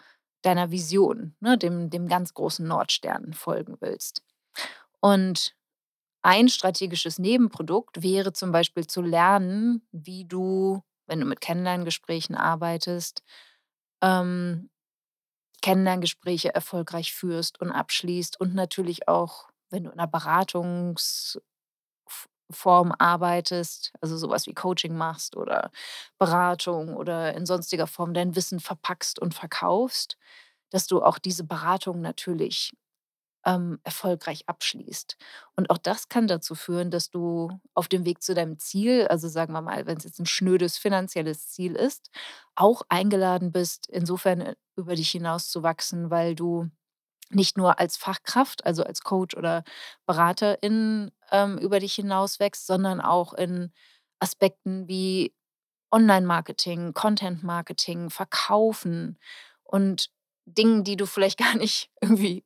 deiner 0.43 0.71
Vision, 0.73 1.37
ne, 1.41 1.59
dem 1.59 1.91
dem 1.91 2.09
ganz 2.09 2.35
großen 2.35 2.67
Nordstern 2.67 3.35
folgen 3.35 3.77
willst. 3.81 4.23
Und 5.01 5.55
ein 6.23 6.49
strategisches 6.49 7.19
Nebenprodukt 7.19 8.03
wäre 8.03 8.33
zum 8.33 8.53
Beispiel 8.53 8.87
zu 8.87 9.03
lernen, 9.03 9.87
wie 9.93 10.25
du, 10.27 10.83
wenn 11.07 11.21
du 11.21 11.27
mit 11.27 11.41
Kennenlerngesprächen 11.41 12.37
arbeitest, 12.37 13.23
ähm, 14.03 14.71
Kennenlerngespräche 15.63 16.55
erfolgreich 16.55 17.15
führst 17.15 17.61
und 17.61 17.71
abschließt 17.73 18.41
und 18.41 18.55
natürlich 18.55 19.09
auch, 19.09 19.49
wenn 19.71 19.85
du 19.85 19.91
in 19.91 19.97
'ner 19.97 20.07
Beratungs 20.09 21.39
F 22.09 22.29
Form 22.53 22.93
arbeitest, 22.99 23.93
also, 24.03 24.17
so 24.19 24.31
was 24.31 24.47
wie 24.49 24.55
Coaching 24.55 24.97
machst 24.97 25.37
oder 25.37 25.71
Beratung 26.19 26.97
oder 26.97 27.35
in 27.35 27.47
sonstiger 27.47 27.87
Form 27.89 28.15
dein 28.15 28.37
Wissen 28.37 28.61
verpackst 28.61 29.19
und 29.21 29.35
verkaufst, 29.35 30.17
dass 30.71 30.87
du 30.89 31.03
auch 31.03 31.19
diese 31.19 31.45
Beratung 31.45 32.01
natürlich 32.03 32.73
ähm, 33.47 33.81
erfolgreich 33.85 34.49
abschließt. 34.49 35.17
Und 35.57 35.71
auch 35.71 35.79
das 35.79 36.09
kann 36.09 36.27
dazu 36.27 36.55
führen, 36.55 36.91
dass 36.91 37.11
du 37.11 37.51
auf 37.75 37.89
dem 37.89 38.05
Weg 38.05 38.23
zu 38.23 38.35
deinem 38.35 38.59
Ziel, 38.59 39.07
also 39.09 39.29
sagen 39.29 39.53
wir 39.53 39.63
mal, 39.63 39.87
wenn 39.87 39.97
es 39.99 40.05
jetzt 40.05 40.19
ein 40.21 40.27
schnödes 40.27 40.79
finanzielles 40.79 41.49
Ziel 41.49 41.75
ist, 41.77 42.11
auch 42.55 42.83
eingeladen 42.89 43.53
bist, 43.53 43.89
insofern, 43.89 44.41
äh, 44.41 44.55
über 44.77 44.95
dich 44.95 45.11
hinauszuwachsen, 45.11 46.11
weil 46.11 46.35
du 46.35 46.71
nicht 47.31 47.57
nur 47.57 47.79
als 47.79 47.97
Fachkraft, 47.97 48.67
also 48.67 48.83
als 48.83 49.03
Coach 49.03 49.37
oder 49.37 49.65
Beraterin, 50.07 51.13
ähm, 51.31 51.59
über 51.59 51.81
dich 51.81 51.95
hinaus 51.95 52.41
wächst, 52.41 52.67
sondern 52.67 53.01
auch 53.01 53.33
in 53.35 53.73
Aspekten 54.19 54.89
wie 54.89 55.33
Online-Marketing, 55.93 56.93
Content-Marketing, 56.93 58.11
Verkaufen 58.11 59.19
und 59.63 60.11
Dingen, 60.45 60.85
die 60.85 60.97
du 60.97 61.07
vielleicht 61.07 61.39
gar 61.55 61.57
nicht 61.57 61.91
irgendwie 62.01 62.45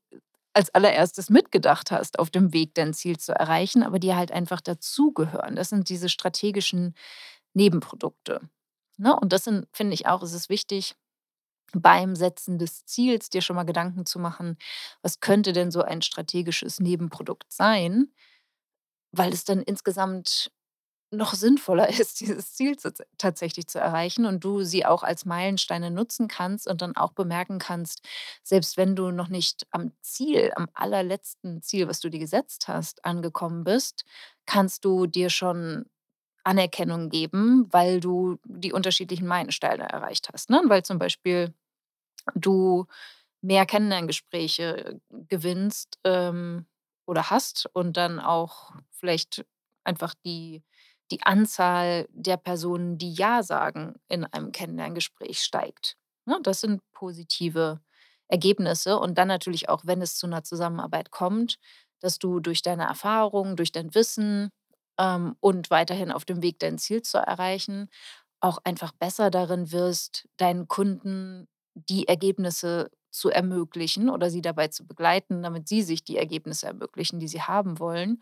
als 0.54 0.74
Allererstes 0.74 1.30
mitgedacht 1.30 1.90
hast 1.90 2.18
auf 2.18 2.30
dem 2.30 2.52
Weg, 2.52 2.74
dein 2.74 2.94
Ziel 2.94 3.18
zu 3.18 3.32
erreichen, 3.34 3.82
aber 3.82 3.98
die 3.98 4.14
halt 4.14 4.32
einfach 4.32 4.60
dazugehören. 4.60 5.56
Das 5.56 5.68
sind 5.70 5.88
diese 5.88 6.08
strategischen 6.08 6.94
Nebenprodukte, 7.54 8.40
ne? 8.98 9.18
Und 9.18 9.32
das 9.32 9.44
sind 9.44 9.66
finde 9.72 9.94
ich 9.94 10.06
auch 10.08 10.22
ist 10.22 10.34
es 10.34 10.48
wichtig, 10.50 10.94
beim 11.74 12.16
Setzen 12.16 12.58
des 12.58 12.86
Ziels 12.86 13.30
dir 13.30 13.42
schon 13.42 13.56
mal 13.56 13.64
Gedanken 13.64 14.06
zu 14.06 14.18
machen: 14.20 14.58
„Was 15.02 15.20
könnte 15.20 15.52
denn 15.54 15.70
so 15.72 15.82
ein 15.82 16.02
strategisches 16.02 16.80
Nebenprodukt 16.80 17.52
sein?“ 17.52 18.08
Weil 19.16 19.32
es 19.32 19.44
dann 19.44 19.62
insgesamt 19.62 20.50
noch 21.16 21.34
sinnvoller 21.34 21.88
ist, 22.00 22.20
dieses 22.20 22.54
Ziel 22.54 22.76
zu 22.76 22.92
tatsächlich 23.18 23.66
zu 23.68 23.78
erreichen 23.78 24.26
und 24.26 24.44
du 24.44 24.62
sie 24.64 24.86
auch 24.86 25.02
als 25.02 25.24
Meilensteine 25.24 25.90
nutzen 25.90 26.28
kannst 26.28 26.66
und 26.68 26.82
dann 26.82 26.96
auch 26.96 27.12
bemerken 27.12 27.58
kannst, 27.58 28.02
selbst 28.42 28.76
wenn 28.76 28.96
du 28.96 29.10
noch 29.10 29.28
nicht 29.28 29.66
am 29.70 29.92
Ziel, 30.02 30.52
am 30.56 30.68
allerletzten 30.74 31.62
Ziel, 31.62 31.88
was 31.88 32.00
du 32.00 32.10
dir 32.10 32.20
gesetzt 32.20 32.68
hast, 32.68 33.04
angekommen 33.04 33.64
bist, 33.64 34.04
kannst 34.46 34.84
du 34.84 35.06
dir 35.06 35.30
schon 35.30 35.86
Anerkennung 36.44 37.08
geben, 37.10 37.68
weil 37.70 38.00
du 38.00 38.38
die 38.44 38.72
unterschiedlichen 38.72 39.26
Meilensteine 39.26 39.84
erreicht 39.88 40.28
hast, 40.32 40.50
ne? 40.50 40.62
Weil 40.66 40.82
zum 40.84 40.98
Beispiel 40.98 41.54
du 42.34 42.86
mehr 43.42 43.66
Kennenlerngespräche 43.66 45.00
gewinnst, 45.28 45.98
ähm, 46.04 46.66
oder 47.06 47.30
hast 47.30 47.68
und 47.74 47.96
dann 47.96 48.20
auch 48.20 48.72
vielleicht 48.90 49.44
einfach 49.84 50.14
die 50.24 50.62
die 51.10 51.22
Anzahl 51.22 52.06
der 52.10 52.36
Personen, 52.36 52.98
die 52.98 53.12
ja 53.12 53.42
sagen, 53.42 53.94
in 54.08 54.24
einem 54.24 54.52
Kennenlerngespräch 54.52 55.40
steigt. 55.42 55.96
Ne, 56.26 56.38
das 56.42 56.60
sind 56.60 56.82
positive 56.92 57.80
Ergebnisse 58.28 58.98
und 58.98 59.18
dann 59.18 59.28
natürlich 59.28 59.68
auch, 59.68 59.82
wenn 59.84 60.00
es 60.02 60.16
zu 60.16 60.26
einer 60.26 60.44
Zusammenarbeit 60.44 61.10
kommt, 61.10 61.58
dass 62.00 62.18
du 62.18 62.40
durch 62.40 62.62
deine 62.62 62.84
Erfahrung, 62.84 63.56
durch 63.56 63.72
dein 63.72 63.94
Wissen, 63.94 64.50
ähm, 64.98 65.36
und 65.40 65.70
weiterhin 65.70 66.12
auf 66.12 66.24
dem 66.24 66.42
Weg, 66.42 66.58
dein 66.60 66.78
Ziel 66.78 67.02
zu 67.02 67.18
erreichen, 67.18 67.88
auch 68.40 68.58
einfach 68.64 68.92
besser 68.92 69.30
darin 69.30 69.72
wirst, 69.72 70.28
deinen 70.36 70.68
Kunden 70.68 71.48
die 71.74 72.06
Ergebnisse 72.08 72.90
zu 73.10 73.30
ermöglichen 73.30 74.10
oder 74.10 74.30
sie 74.30 74.42
dabei 74.42 74.68
zu 74.68 74.86
begleiten, 74.86 75.42
damit 75.42 75.68
sie 75.68 75.82
sich 75.82 76.04
die 76.04 76.16
Ergebnisse 76.18 76.66
ermöglichen, 76.66 77.18
die 77.20 77.28
sie 77.28 77.42
haben 77.42 77.78
wollen. 77.78 78.20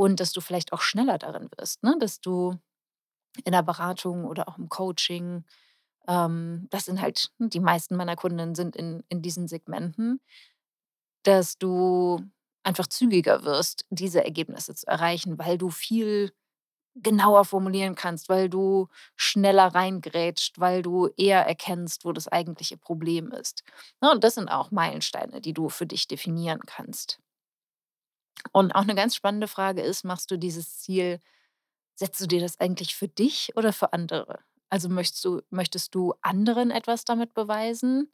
Und 0.00 0.18
dass 0.20 0.32
du 0.32 0.40
vielleicht 0.40 0.72
auch 0.72 0.80
schneller 0.80 1.18
darin 1.18 1.50
wirst, 1.58 1.82
ne? 1.82 1.94
Dass 2.00 2.20
du 2.22 2.56
in 3.44 3.52
der 3.52 3.62
Beratung 3.62 4.24
oder 4.26 4.48
auch 4.48 4.58
im 4.58 4.68
Coaching, 4.68 5.44
ähm, 6.08 6.68
das 6.70 6.86
sind 6.86 7.00
halt 7.02 7.30
die 7.38 7.60
meisten 7.60 7.96
meiner 7.96 8.16
Kundinnen 8.16 8.54
sind 8.56 8.76
in 8.76 9.04
in 9.10 9.22
diesen 9.22 9.48
Segmenten, 9.48 10.20
dass 11.24 11.58
du 11.58 12.20
einfach 12.62 12.86
zügiger 12.86 13.44
wirst, 13.44 13.84
diese 13.90 14.24
Ergebnisse 14.24 14.74
zu 14.74 14.86
erreichen, 14.86 15.38
weil 15.38 15.58
du 15.58 15.70
viel 15.70 16.32
genauer 16.96 17.44
formulieren 17.46 17.94
kannst, 17.96 18.28
weil 18.28 18.48
du 18.50 18.88
schneller 19.16 19.68
reingrätscht, 19.74 20.60
weil 20.60 20.82
du 20.82 21.08
eher 21.16 21.46
erkennst, 21.46 22.04
wo 22.04 22.12
das 22.12 22.28
eigentliche 22.28 22.78
Problem 22.78 23.32
ist. 23.32 23.64
Ne, 24.02 24.10
und 24.12 24.24
das 24.24 24.34
sind 24.36 24.48
auch 24.50 24.70
Meilensteine, 24.72 25.40
die 25.40 25.54
du 25.54 25.68
für 25.70 25.86
dich 25.86 26.08
definieren 26.08 26.60
kannst. 26.66 27.18
Und 28.52 28.74
auch 28.74 28.82
eine 28.82 28.94
ganz 28.94 29.14
spannende 29.14 29.48
Frage 29.48 29.82
ist, 29.82 30.04
machst 30.04 30.30
du 30.30 30.36
dieses 30.38 30.78
Ziel 30.80 31.20
setzt 31.96 32.20
du 32.22 32.26
dir 32.26 32.40
das 32.40 32.60
eigentlich 32.60 32.96
für 32.96 33.08
dich 33.08 33.52
oder 33.56 33.72
für 33.72 33.92
andere? 33.92 34.40
Also, 34.70 34.88
möchtest 34.88 35.24
du 35.24 35.42
möchtest 35.50 35.94
du 35.94 36.14
anderen 36.22 36.70
etwas 36.70 37.04
damit 37.04 37.34
beweisen 37.34 38.12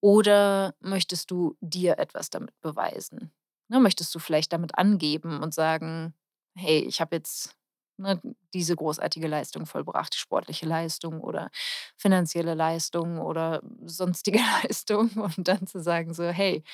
oder 0.00 0.74
möchtest 0.80 1.30
du 1.30 1.56
dir 1.60 1.98
etwas 1.98 2.30
damit 2.30 2.58
beweisen? 2.62 3.32
Ne, 3.68 3.80
möchtest 3.80 4.14
du 4.14 4.18
vielleicht 4.20 4.52
damit 4.52 4.76
angeben 4.78 5.42
und 5.42 5.54
sagen: 5.54 6.14
„Hey, 6.56 6.80
ich 6.84 7.00
habe 7.00 7.16
jetzt, 7.16 7.56
ne, 8.00 8.20
diese 8.54 8.76
großartige 8.76 9.28
Leistung 9.28 9.66
vollbracht, 9.66 10.14
sportliche 10.16 10.66
Leistung 10.66 11.20
oder 11.20 11.50
finanzielle 11.96 12.54
Leistung 12.54 13.18
oder 13.20 13.62
sonstige 13.86 14.40
Leistung.“ 14.64 15.10
Und 15.12 15.48
dann 15.48 15.66
zu 15.66 15.80
sagen 15.82 16.14
so: 16.14 16.24
„Hey, 16.24 16.64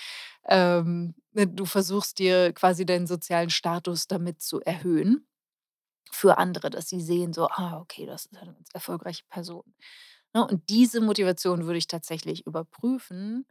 ähm, 0.48 1.14
ne, 1.32 1.46
du 1.48 1.66
versuchst 1.66 2.18
dir 2.20 2.52
quasi 2.54 2.86
deinen 2.86 3.06
sozialen 3.08 3.50
Status 3.50 4.08
damit 4.08 4.42
zu 4.42 4.60
erhöhen 4.62 5.26
für 6.10 6.38
andere, 6.38 6.70
dass 6.70 6.88
sie 6.88 7.00
sehen 7.00 7.32
so: 7.32 7.48
„Ah, 7.50 7.78
okay, 7.80 8.06
das 8.06 8.26
ist 8.26 8.34
ja 8.34 8.44
'ne 8.44 8.54
ganz 8.54 8.68
erfolgreiche 8.74 9.24
Person.“ 9.28 9.64
Ne, 10.34 10.46
und 10.46 10.68
diese 10.70 11.00
Motivation 11.00 11.66
würde 11.66 11.78
ich 11.78 11.88
tatsächlich 11.88 12.46
überprüfen, 12.46 13.46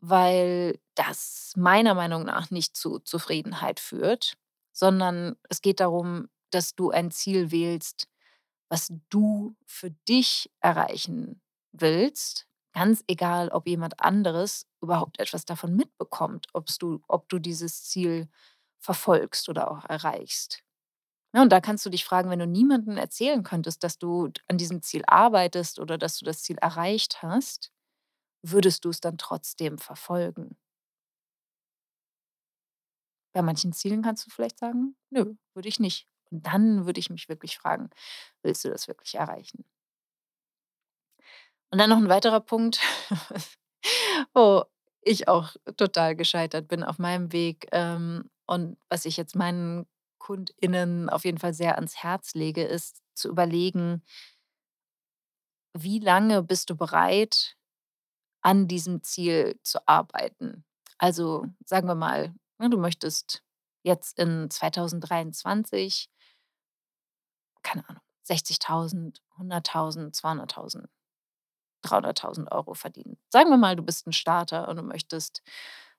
weil 0.00 0.80
das 0.96 1.54
meiner 1.56 1.94
Meinung 1.94 2.24
nach 2.24 2.50
nicht 2.50 2.76
zu 2.76 3.00
Zufriedenheit 3.00 3.80
führt, 3.80 4.34
sondern 4.72 5.36
es 5.50 5.62
geht 5.62 5.80
darum, 5.80 6.28
dass 6.54 6.74
du 6.74 6.90
ein 6.90 7.10
Ziel 7.10 7.50
wählst, 7.50 8.08
was 8.70 8.92
du 9.10 9.56
für 9.66 9.90
dich 10.08 10.50
erreichen 10.60 11.40
willst, 11.72 12.46
ganz 12.74 13.04
egal, 13.08 13.48
ob 13.50 13.66
jemand 13.68 14.00
anderes 14.00 14.66
überhaupt 14.82 15.20
etwas 15.20 15.44
davon 15.44 15.76
mitbekommt, 15.76 16.48
du 16.78 17.02
ob 17.08 17.28
du 17.28 17.38
dieses 17.38 17.84
Ziel 17.84 18.28
verfolgst 18.80 19.48
oder 19.48 19.70
auch 19.70 19.84
erreichst. 19.86 20.62
Ja, 21.34 21.42
und 21.42 21.50
da 21.52 21.60
kannst 21.60 21.86
du 21.86 21.90
dich 21.90 22.04
fragen, 22.04 22.30
wenn 22.30 22.38
du 22.40 22.46
niemandem 22.46 22.96
erzählen 22.98 23.42
könntest, 23.42 23.84
dass 23.84 23.98
du 23.98 24.30
an 24.48 24.58
diesem 24.58 24.82
Ziel 24.82 25.02
arbeitest 25.06 25.78
oder 25.80 25.98
dass 25.98 26.18
du 26.18 26.24
das 26.26 26.42
Ziel 26.42 26.58
erreicht 26.58 27.22
hast, 27.22 27.72
würdest 28.42 28.84
du 28.84 28.90
es 28.90 29.00
dann 29.00 29.18
trotzdem 29.18 29.78
verfolgen? 29.78 30.56
Bei 33.34 33.42
manchen 33.42 33.72
Zielen 33.74 34.00
kannst 34.02 34.24
du 34.26 34.30
vielleicht 34.30 34.58
sagen: 34.58 34.96
„Nö, 35.10 35.34
würde 35.54 35.68
ich 35.68 35.78
nicht.“ 35.80 36.06
Und 36.32 36.46
dann 36.46 36.86
würde 36.86 37.00
ich 37.00 37.10
mich 37.10 37.28
wirklich 37.30 37.58
fragen: 37.58 37.90
„Willst 38.42 38.64
du 38.64 38.70
das 38.70 38.88
wirklich 38.88 39.16
erreichen?“ 39.16 39.64
Und 41.70 41.78
dann 41.78 41.90
noch 41.90 41.96
ein 41.98 42.08
weiterer 42.08 42.40
Punkt, 42.40 42.80
wo 44.34 44.64
ich 45.02 45.28
auch 45.28 45.50
total 45.76 46.16
gescheitert 46.16 46.68
bin 46.68 46.84
auf 46.84 46.98
meinem 46.98 47.32
Weg, 47.32 47.66
ähm, 47.72 48.30
und 48.46 48.76
was 48.88 49.04
ich 49.06 49.16
jetzt 49.16 49.36
meinen 49.36 49.86
KundInnen 50.18 51.08
auf 51.08 51.24
jeden 51.24 51.38
Fall 51.38 51.54
sehr 51.54 51.76
ans 51.76 51.96
Herz 52.02 52.34
lege, 52.34 52.64
ist 52.64 53.00
zu 53.14 53.28
überlegen: 53.28 54.02
Wie 55.74 55.98
lange 55.98 56.42
bist 56.42 56.70
du 56.70 56.76
bereit, 56.76 57.56
an 58.42 58.68
diesem 58.68 59.02
Ziel 59.02 59.58
zu 59.64 59.86
arbeiten? 59.88 60.64
Also, 60.98 61.46
sagen 61.66 61.88
wir 61.88 61.94
mal, 61.94 62.34
ne, 62.58 62.70
du 62.70 62.78
möchtest 62.78 63.42
jetzt 63.84 64.18
in 64.18 64.50
2023, 64.50 66.10
keine 67.62 67.88
Ahnung, 67.88 68.02
60.000, 68.28 69.20
100.000, 69.38 70.14
200.000 70.14 70.86
300.000 71.84 72.52
Euro 72.52 72.74
verdienen. 72.74 73.18
Sagen 73.28 73.50
wir 73.50 73.56
mal, 73.56 73.74
du 73.74 73.82
bist 73.82 74.06
ein 74.06 74.12
Starter 74.12 74.68
und 74.68 74.76
du 74.76 74.82
möchtest 74.82 75.42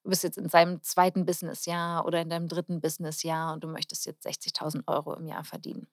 du 0.04 0.10
bist 0.10 0.24
jetzt 0.24 0.38
in 0.38 0.48
deinem 0.48 0.82
zweiten 0.82 1.26
Businessjahr 1.26 2.06
oder 2.06 2.22
in 2.22 2.30
deinem 2.30 2.48
dritten 2.48 2.82
Businessjahr 2.82 3.54
und 3.54 3.64
du 3.64 3.68
möchtest 3.68 4.06
jetzt 4.06 4.26
60.000 4.26 4.84
Euro 4.88 5.14
im 5.14 5.28
Jahr 5.28 5.44
verdienen. 5.44 5.88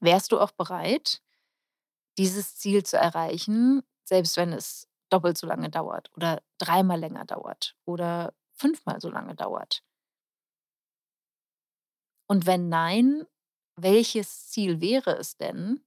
Wärst 0.00 0.32
du 0.32 0.40
auch 0.40 0.50
bereit, 0.52 1.22
dieses 2.18 2.56
Ziel 2.56 2.82
zu 2.84 2.96
erreichen, 2.96 3.82
selbst 4.04 4.36
wenn 4.36 4.52
es 4.52 4.88
doppelt 5.08 5.38
so 5.38 5.46
lange 5.46 5.70
dauert 5.70 6.10
oder 6.14 6.42
dreimal 6.58 6.98
länger 6.98 7.24
dauert 7.24 7.76
oder 7.84 8.34
fünfmal 8.52 9.00
so 9.00 9.10
lange 9.10 9.34
dauert? 9.34 9.82
Und 12.26 12.46
wenn 12.46 12.68
nein, 12.68 13.26
welches 13.76 14.48
Ziel 14.48 14.80
wäre 14.80 15.12
es 15.18 15.36
denn, 15.36 15.82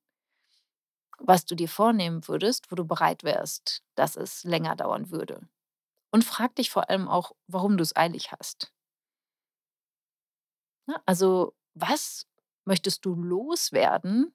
was 1.20 1.46
du 1.46 1.56
dir 1.56 1.68
vornehmen 1.70 2.28
würdest, 2.28 2.72
wo 2.72 2.76
du 2.76 2.86
bereit 2.86 3.24
wärst, 3.24 3.84
dass 3.96 4.16
es 4.16 4.44
länger 4.44 4.76
dauern 4.76 5.12
würde? 5.12 5.48
Und 6.12 6.24
frag 6.26 6.56
dich 6.56 6.72
vor 6.72 6.90
allem 6.90 7.08
auch, 7.10 7.34
warum 7.48 7.78
du 7.78 7.84
es 7.84 7.96
eilig 7.96 8.32
hast. 8.34 8.72
Ne? 10.88 11.02
Also, 11.06 11.56
was 11.74 12.26
möchtest 12.66 13.06
du 13.06 13.16
loswerden? 13.16 14.34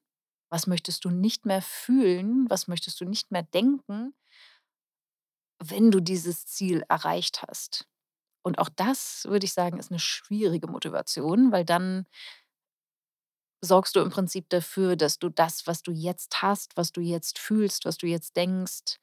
Was 0.51 0.67
möchtest 0.67 1.05
du 1.05 1.11
nicht 1.11 1.47
mehr 1.47 1.63
fühlen? 1.63 2.47
Was 2.51 2.67
möchtest 2.69 3.01
du 3.01 3.05
nicht 3.05 3.31
mehr 3.31 3.43
denken, 3.45 4.15
wenn 5.63 5.91
du 5.91 6.01
dieses 6.01 6.47
Ziel 6.47 6.85
erreicht 6.89 7.43
hast? 7.47 7.87
Und 8.43 8.59
auch 8.59 8.71
das, 8.77 9.27
würde 9.29 9.47
ich 9.47 9.53
sagen, 9.55 9.79
ist 9.79 9.91
'ne 9.91 9.99
schwierige 10.01 10.69
Motivation, 10.69 11.53
weil 11.53 11.65
dann 11.65 12.07
sorgst 13.63 13.97
du 13.97 14.01
im 14.01 14.11
Prinzip 14.11 14.49
dafür, 14.51 14.97
dass 14.97 15.19
du 15.19 15.29
das, 15.31 15.67
was 15.67 15.83
du 15.83 15.93
jetzt 15.93 16.43
hast, 16.43 16.77
was 16.77 16.93
du 16.93 17.01
jetzt 17.01 17.39
fühlst, 17.39 17.85
was 17.85 17.99
du 17.99 18.07
jetzt 18.07 18.37
denkst 18.37 18.97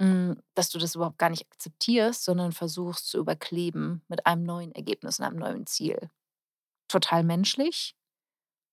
hm, 0.00 0.40
dass 0.54 0.70
du 0.70 0.78
das 0.78 0.94
überhaupt 0.94 1.18
gar 1.18 1.30
nicht 1.30 1.46
akzeptierst, 1.50 2.24
sondern 2.24 2.52
versuchst 2.52 3.08
zu 3.08 3.18
überkleben 3.18 4.02
mit 4.08 4.26
einem 4.26 4.44
neuen 4.44 4.72
Ergebnis 4.72 5.18
und 5.18 5.24
einem 5.26 5.38
neuen 5.38 5.66
Ziel. 5.66 6.10
Total 6.88 7.24
menschlich, 7.24 7.94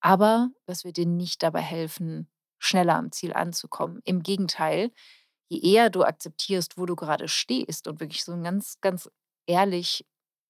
aber 0.02 0.50
das 0.66 0.84
wird 0.84 0.98
dir 0.98 1.06
nicht 1.06 1.42
dabei 1.42 1.60
helfen, 1.62 2.28
schneller 2.60 2.96
am 2.96 3.12
Ziel 3.12 3.32
anzukommen. 3.34 4.00
Im 4.04 4.22
Gegenteil, 4.22 4.92
je 5.50 5.60
eher 5.74 5.90
du 5.90 6.04
akzeptierst, 6.04 6.78
wo 6.78 6.86
du 6.86 6.96
grade 6.96 7.28
stehst 7.28 7.88
und 7.88 8.00
wirklich 8.00 8.24
so 8.24 8.32
'n 8.32 8.44
ganz, 8.44 8.78
ganz 8.82 9.10
ehrlich 9.46 10.06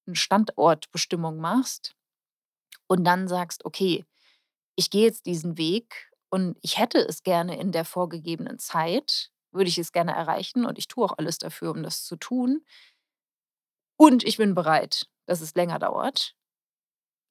'n 0.07 0.15
Standortbestimmung 0.15 1.37
machst 1.39 1.95
und 2.87 3.03
dann 3.05 3.27
sagst: 3.27 3.65
„Okay, 3.65 4.05
ich 4.77 4.91
gehe 4.91 5.03
jetzt 5.05 5.27
diesen 5.27 5.57
Weg 5.59 6.11
und 6.31 6.57
ich 6.63 6.79
hätte 6.79 6.99
es 6.99 7.23
gerne 7.23 7.59
in 7.59 7.73
der 7.73 7.85
vorgegebenen 7.85 8.59
Zeit 8.59 9.31
würde 9.53 9.69
ich 9.69 9.79
es 9.79 9.91
gerne 9.93 10.13
erreichen 10.13 10.65
und 10.65 10.77
ich 10.79 10.87
tue 10.89 11.05
auch 11.05 11.17
alles 11.17 11.39
dafür, 11.39 11.71
um 11.71 11.83
das 11.83 12.05
zu 12.05 12.17
tun.“ 12.17 12.61
Und 13.99 14.23
ich 14.23 14.37
bin 14.37 14.53
bereit, 14.53 15.07
dass 15.25 15.41
es 15.41 15.55
länger 15.55 15.79
dauert 15.79 16.33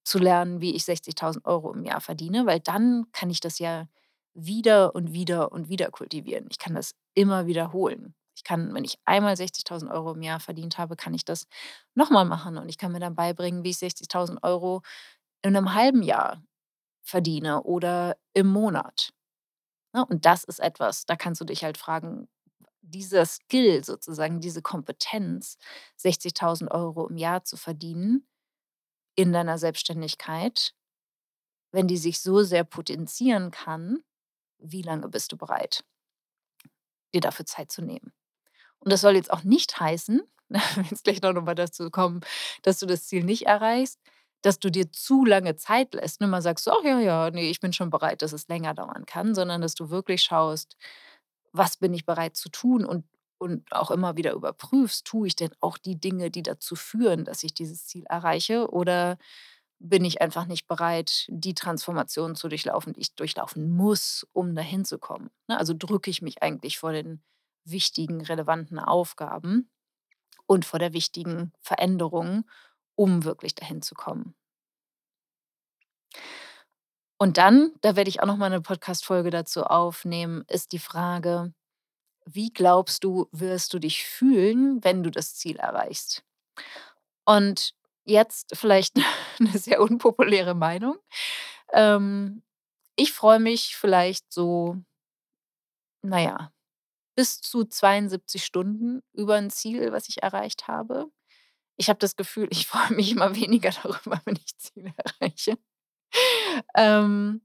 zu 0.07 0.21
lernen, 0.21 0.61
wie 0.61 0.73
ich 0.77 0.85
60.000 0.85 1.45
€ 1.47 1.73
im 1.75 1.83
Jahr 1.85 2.01
verdiene, 2.01 2.47
weil 2.47 2.61
dann 2.61 3.07
kann 3.11 3.29
ich 3.29 3.41
das 3.41 3.59
ja 3.59 3.89
wieder 4.35 4.95
und 4.95 5.13
wieder 5.13 5.51
und 5.51 5.69
wieder 5.69 5.91
kultivieren. 5.91 6.47
Ich 6.49 6.59
kann 6.61 6.77
das 6.77 6.93
immer 7.15 7.47
wiederholen. 7.49 8.15
Ich 8.37 8.45
kann 8.45 8.73
wenn 8.73 8.85
ich 8.85 8.99
einmal 9.05 9.37
60.000 9.37 9.91
€ 9.91 10.13
im 10.15 10.23
Jahr 10.23 10.39
verdient 10.39 10.79
habe, 10.79 10.95
kann 10.95 11.13
ich 11.13 11.25
das 11.25 11.49
noch 11.97 12.11
mal 12.11 12.25
machen 12.25 12.57
und 12.57 12.69
ich 12.69 12.79
kann 12.79 12.93
mir 12.93 13.01
dann 13.01 13.17
beibringen, 13.17 13.65
wie 13.65 13.71
ich 13.71 13.79
60.000 13.79 14.45
€ 14.45 14.83
in 15.43 15.53
'nem 15.55 15.75
halben 15.75 16.03
Jahr 16.05 16.41
verdiene 17.07 17.63
oder 17.65 18.19
im 18.35 18.49
Monat, 18.49 19.13
ne? 19.95 20.07
Und 20.07 20.27
das 20.27 20.45
ist 20.45 20.61
etwas, 20.61 21.07
da 21.07 21.17
kannst 21.17 21.41
du 21.41 21.47
dich 21.47 21.65
halt 21.65 21.79
fragen, 21.79 22.29
dieser 22.83 23.27
Skill 23.27 23.85
sozusagen, 23.85 24.41
diese 24.41 24.63
Kompetenz, 24.63 25.59
60.000 25.97 26.71
€ 26.71 27.09
im 27.11 27.19
Jahr 27.19 27.45
zu 27.45 27.57
verdienen 27.57 28.27
in 29.17 29.33
deiner 29.33 29.59
Selbstständigkeit, 29.59 30.75
wenn 31.73 31.89
die 31.89 31.99
sich 31.99 32.21
so 32.21 32.43
sehr 32.43 32.65
potenzieren 32.65 33.51
kann, 33.51 34.03
wie 34.59 34.83
lange 34.83 35.09
bist 35.09 35.33
du 35.33 35.37
bereit 35.37 35.85
dir 37.15 37.21
dafür 37.21 37.47
Zeit 37.47 37.73
zu 37.73 37.83
nehmen? 37.83 38.13
Und 38.81 38.93
das 38.93 39.01
soll 39.01 39.17
jetzt 39.17 39.33
auch 39.33 39.45
nicht 39.45 39.81
heißen, 39.81 40.23
wenn 40.49 40.85
jetzt 40.87 41.05
gleich 41.05 41.23
noch 41.23 41.35
mal 41.43 41.55
dazu 41.55 41.91
kommen, 41.91 42.21
dass 42.63 42.79
du 42.79 42.87
das 42.87 43.07
Ziel 43.07 43.25
nicht 43.25 43.47
erreichst, 43.47 44.01
dass 44.43 44.59
du 44.61 44.71
dir 44.71 44.93
zu 44.93 45.25
lange 45.25 45.57
Zeit 45.57 45.95
lässt, 45.95 46.21
ne? 46.21 46.27
Mal 46.29 46.43
sagst 46.43 46.69
„Ach 46.71 46.83
ja, 46.85 46.99
ja, 47.01 47.31
ne, 47.31 47.43
ich 47.51 47.61
bin 47.61 47.73
schon 47.73 47.91
bereit, 47.91 48.23
dass 48.23 48.33
es 48.33 48.49
länger 48.49 48.75
dauern 48.75 49.07
kann“, 49.07 49.35
sondern 49.35 49.61
dass 49.63 49.75
du 49.75 49.91
wirklich 49.91 50.23
schaust: 50.23 50.77
„Was 51.53 51.77
bin 51.79 51.95
ich 51.95 52.07
bereit 52.07 52.37
zu 52.37 52.49
tun?“ 52.51 52.85
Und 52.87 53.05
und 53.39 53.71
auch 53.73 53.91
immer 53.93 54.17
wieder 54.17 54.33
überprüfst: 54.35 55.05
„Tue 55.07 55.29
ich 55.29 55.37
denn 55.37 55.51
auch 55.61 55.79
die 55.79 56.01
Dinge, 56.01 56.31
die 56.31 56.43
dazu 56.43 56.77
führen, 56.77 57.25
dass 57.25 57.43
ich 57.45 57.55
dieses 57.55 57.87
Ziel 57.87 58.05
erreiche, 58.09 58.71
oder 58.73 59.19
bin 59.81 60.05
ich 60.07 60.23
einfach 60.23 60.47
nicht 60.47 60.67
bereit, 60.69 61.27
die 61.31 61.55
Transformation 61.55 62.37
zu 62.37 62.49
durchlaufen, 62.49 62.95
die 62.95 63.01
ich 63.03 63.15
durchlaufen 63.17 63.71
muss, 63.77 64.27
um 64.33 64.55
dahin 64.57 64.85
zu 64.87 64.99
kommen?“ 64.99 65.31
Ne, 65.49 65.59
also 65.59 65.75
drücke 65.77 66.11
ich 66.11 66.23
mich 66.23 66.43
eigentlich 66.43 66.79
vor 66.79 66.93
den 66.93 67.23
wichtigen, 67.67 68.23
relevanten 68.23 68.79
Aufgaben 68.81 69.71
und 70.47 70.65
vor 70.67 70.79
der 70.81 70.93
wichtigen 70.95 71.53
Veränderung, 71.63 72.45
um 72.97 73.25
wirklich 73.25 73.55
dahin 73.55 73.83
zu 73.83 73.95
kommen. 73.95 74.35
Und 77.21 77.39
dann, 77.39 77.73
da 77.81 77.97
werde 77.97 78.11
ich 78.11 78.21
auch 78.23 78.27
noch 78.27 78.37
mal 78.37 78.51
'ne 78.51 78.61
Podcast-Folge 78.61 79.31
dazu 79.31 79.65
aufnehmen, 79.65 80.45
ist 80.49 80.73
die 80.73 80.79
Frage: 80.79 81.53
Wie 82.27 82.51
glaubst 82.51 83.05
du, 83.05 83.29
wirst 83.33 83.75
du 83.75 83.79
dich 83.81 84.05
fühlen, 84.05 84.85
wenn 84.85 85.03
du 85.05 85.11
das 85.11 85.35
Ziel 85.37 85.57
erreichst? 85.59 86.23
Und 87.29 87.75
jetzt 88.05 88.57
vielleicht 88.57 88.97
'ne 89.41 89.59
sehr 89.59 89.81
unpopuläre 89.83 90.55
Meinung. 90.55 90.97
Ähm, 91.73 92.43
ich 92.97 93.13
freue 93.13 93.41
mich 93.41 93.77
vielleicht 93.77 94.33
so 94.33 94.77
na 96.05 96.21
ja, 96.21 96.51
bis 97.17 97.41
zu 97.41 97.65
72 97.65 98.45
Stunden 98.45 99.03
über 99.15 99.37
'n 99.39 99.51
Ziel, 99.51 99.93
was 99.93 100.09
ich 100.09 100.23
erreicht 100.23 100.69
habe. 100.69 101.11
Ich 101.79 101.89
habe 101.91 101.99
das 101.99 102.17
Gefühl, 102.17 102.49
ich 102.51 102.67
freue 102.67 102.93
mich 102.95 103.13
immer 103.13 103.35
weniger 103.37 103.71
darüber, 103.71 104.21
wenn 104.25 104.37
ich 104.37 104.57
Ziele 104.59 104.93
erreiche. 104.97 105.59
Ähm 106.77 107.41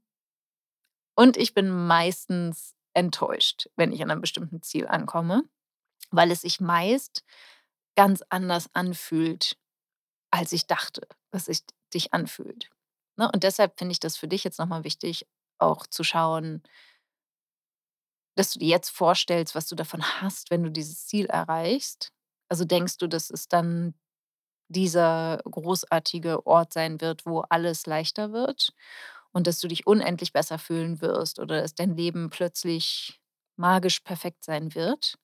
und 1.18 1.36
ich 1.36 1.54
bin 1.54 1.68
meistens 1.86 2.74
enttäuscht, 2.94 3.68
wenn 3.76 3.92
ich 3.92 4.02
an 4.02 4.08
'nem 4.08 4.20
bestimmten 4.20 4.62
Ziel 4.62 4.86
ankomme, 4.86 5.42
weil 6.10 6.30
es 6.30 6.42
sich 6.42 6.60
meist 6.60 7.24
ganz 7.96 8.22
anders 8.30 8.70
anfühlt, 8.74 9.56
als 10.32 10.52
ich 10.52 10.66
dachte, 10.66 11.06
dass 11.32 11.46
sich 11.46 11.62
dich 11.94 12.14
anfühlt, 12.14 12.70
ne? 13.18 13.30
Und 13.32 13.44
deshalb 13.44 13.78
finde 13.78 13.92
ich 13.92 14.00
das 14.00 14.16
für 14.16 14.28
dich 14.28 14.44
jetzt 14.44 14.58
noch 14.60 14.66
mal 14.68 14.84
wichtig, 14.84 15.26
auch 15.60 15.86
zu 15.86 16.04
schauen 16.04 16.62
dass 18.38 18.52
du 18.52 18.58
dir 18.60 18.68
jetzt 18.68 18.88
vorstellst, 18.90 19.54
was 19.54 19.66
du 19.68 19.74
davon 19.76 20.02
hast, 20.22 20.50
wenn 20.50 20.62
du 20.62 20.70
dieses 20.70 21.06
Ziel 21.06 21.26
erreichst. 21.26 22.12
Also, 22.48 22.64
denkst 22.64 22.98
du, 22.98 23.06
dass 23.06 23.30
es 23.30 23.48
dann 23.48 23.94
dieser 24.72 25.38
großartige 25.44 26.46
Ort 26.46 26.72
sein 26.72 27.00
wird, 27.00 27.26
wo 27.26 27.40
alles 27.50 27.86
leichter 27.86 28.32
wird 28.32 28.72
und 29.32 29.46
dass 29.46 29.60
du 29.60 29.68
dich 29.68 29.86
unendlich 29.86 30.32
besser 30.32 30.58
fühlen 30.58 31.00
wirst 31.00 31.38
oder 31.40 31.62
dass 31.62 31.74
dein 31.74 31.96
Leben 31.96 32.30
plötzlich 32.30 33.20
magisch 33.56 34.00
perfekt 34.00 34.44
sein 34.44 34.74
wird? 34.74 35.16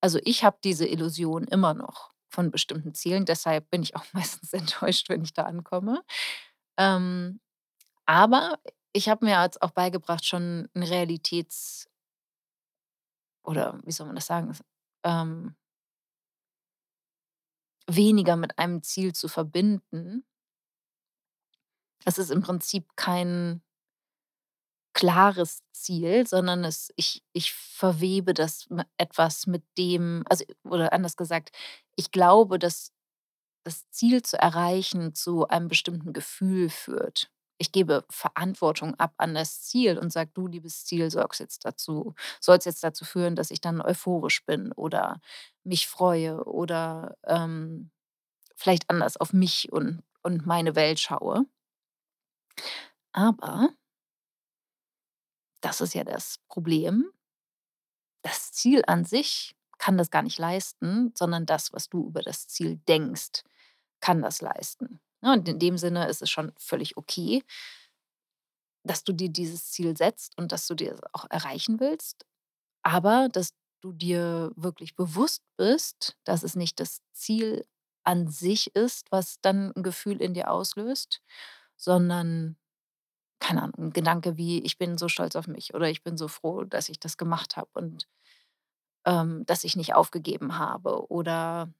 Also, 0.00 0.18
ich 0.24 0.44
habe 0.44 0.58
diese 0.64 0.86
Illusion 0.86 1.44
immer 1.44 1.74
noch 1.74 2.12
von 2.28 2.50
bestimmten 2.50 2.94
Zielen, 2.94 3.24
deshalb 3.24 3.70
bin 3.70 3.82
ich 3.82 3.96
auch 3.96 4.04
meistens 4.12 4.52
enttäuscht, 4.52 5.08
wenn 5.08 5.22
ich 5.22 5.32
da 5.32 5.42
ankomme. 5.44 6.02
Ähm, 6.78 7.40
aber 8.06 8.58
ich 8.92 9.08
habe 9.08 9.26
mir 9.26 9.42
jetzt 9.42 9.62
auch 9.62 9.72
beigebracht, 9.72 10.26
schon 10.26 10.68
'n 10.74 10.82
Realitäts 10.84 11.88
oder 13.44 13.80
wie 13.84 13.92
soll 13.92 14.06
man 14.06 14.16
das 14.16 14.26
sagen, 14.26 14.56
ähm 15.04 15.54
weniger 17.86 18.36
mit 18.36 18.58
einem 18.58 18.82
Ziel 18.82 19.12
zu 19.14 19.28
verbinden. 19.28 20.24
Es 22.06 22.18
ist 22.18 22.30
im 22.30 22.42
Prinzip 22.42 22.96
kein 22.96 23.62
klares 24.96 25.62
Ziel, 25.72 26.26
sondern 26.26 26.64
es 26.64 26.92
ich 26.96 27.22
ich 27.32 27.52
verwebe 27.52 28.32
das 28.32 28.68
etwas 28.96 29.46
mit 29.48 29.64
dem 29.76 30.22
also, 30.30 30.44
oder 30.64 30.92
anders 30.92 31.16
gesagt, 31.16 31.50
ich 31.96 32.12
glaube, 32.12 32.58
dass 32.60 32.92
das 33.64 33.88
Ziel 33.90 34.22
zu 34.22 34.38
erreichen 34.38 35.14
zu 35.14 35.48
einem 35.48 35.68
bestimmten 35.68 36.12
Gefühl 36.14 36.70
führt. 36.70 37.30
Ich 37.58 37.72
gebe 37.72 38.04
Verantwortung 38.10 38.94
ab 38.96 39.14
an 39.18 39.34
das 39.34 39.62
Ziel 39.62 39.98
und 39.98 40.12
sage: 40.12 40.30
„Du, 40.34 40.46
liebes 40.48 40.84
Ziel, 40.84 41.10
sorgst 41.10 41.40
jetzt 41.40 41.64
dazu 41.64 42.14
sollst 42.40 42.66
jetzt 42.66 42.82
dazu 42.84 43.04
führen, 43.04 43.36
dass 43.36 43.50
ich 43.50 43.60
dann 43.60 43.80
euphorisch 43.80 44.44
bin 44.44 44.72
oder 44.72 45.20
mich 45.64 45.86
freue 45.88 46.44
oder, 46.44 47.16
ähm, 47.26 47.90
vielleicht 48.56 48.90
anders 48.90 49.16
auf 49.18 49.32
mich 49.32 49.72
und 49.72 50.02
und 50.22 50.46
meine 50.46 50.76
Welt 50.76 51.00
schaue.“ 51.00 51.46
Aber 53.14 53.70
das 55.60 55.80
ist 55.80 55.94
ja 55.94 56.04
das 56.04 56.38
Problem 56.48 57.10
das 58.22 58.52
Ziel 58.52 58.82
an 58.86 59.04
sich 59.04 59.54
kann 59.78 59.98
das 59.98 60.10
gar 60.10 60.22
nicht 60.22 60.38
leisten, 60.38 61.12
sondern 61.16 61.46
das, 61.46 61.72
was 61.72 61.88
du 61.88 62.06
über 62.08 62.22
das 62.22 62.46
Ziel 62.48 62.76
denkst, 62.88 63.42
kann 64.00 64.22
das 64.22 64.40
leisten? 64.42 65.00
Und 65.24 65.48
in 65.48 65.58
dem 65.58 65.78
Sinne 65.78 66.06
ist 66.08 66.22
es 66.22 66.30
schon 66.30 66.52
völlig 66.58 66.96
okay 66.96 67.42
dass 68.84 69.02
du 69.04 69.12
dir 69.12 69.30
dieses 69.30 69.70
Ziel 69.72 69.96
setzt 69.96 70.36
und 70.38 70.52
dass 70.52 70.66
du 70.66 70.74
dir 70.74 70.96
auch 71.12 71.24
erreichen 71.30 71.80
willst, 71.80 72.26
aber 72.82 73.28
dass 73.32 73.50
du 73.82 73.92
dir 73.92 74.52
wirklich 74.56 74.96
bewusst 74.96 75.42
bist, 75.58 76.16
dass 76.24 76.42
es 76.44 76.56
nicht 76.56 76.80
das 76.80 77.02
Ziel 77.12 77.66
an 78.04 78.28
sich 78.28 78.74
ist, 78.76 79.12
was 79.12 79.40
dann 79.42 79.72
'n 79.76 79.82
Gefühl 79.84 80.22
in 80.22 80.34
dir 80.34 80.50
auslöst, 80.50 81.22
sondern, 81.76 82.56
keine 83.40 83.62
Ahnung, 83.62 83.76
'n 83.90 83.92
Gedanke 83.94 84.36
wie: 84.38 84.60
„Ich 84.64 84.78
bin 84.78 84.98
so 84.98 85.08
stolz 85.08 85.36
auf 85.36 85.48
mich“ 85.48 85.74
oder 85.74 85.90
„Ich 85.90 86.02
bin 86.04 86.16
so 86.18 86.28
froh, 86.28 86.64
dass 86.64 86.88
ich 86.90 87.00
das 87.00 87.16
gemacht 87.18 87.56
habe 87.56 87.70
und, 87.74 88.08
ähm, 89.06 89.44
dass 89.46 89.64
ich 89.64 89.76
nicht 89.76 89.94
aufgegeben 89.94 90.58
habe“ 90.58 91.10
oder 91.10 91.70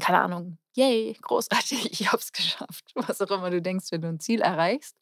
keine 0.00 0.20
Ahnung: 0.22 0.58
„Yay, 0.74 1.16
großartig, 1.22 1.92
ich 2.00 2.08
habe 2.08 2.18
es 2.18 2.32
geschafft“, 2.32 2.84
was 2.94 3.20
auch 3.20 3.30
immer 3.30 3.50
du 3.50 3.62
denkst, 3.62 3.86
wenn 3.92 4.02
du 4.02 4.08
'n 4.08 4.20
Ziel 4.20 4.40
erreichst. 4.42 4.96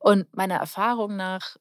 Und 0.00 0.34
meiner 0.36 0.56
Erfahrung 0.56 1.16
nach 1.16 1.56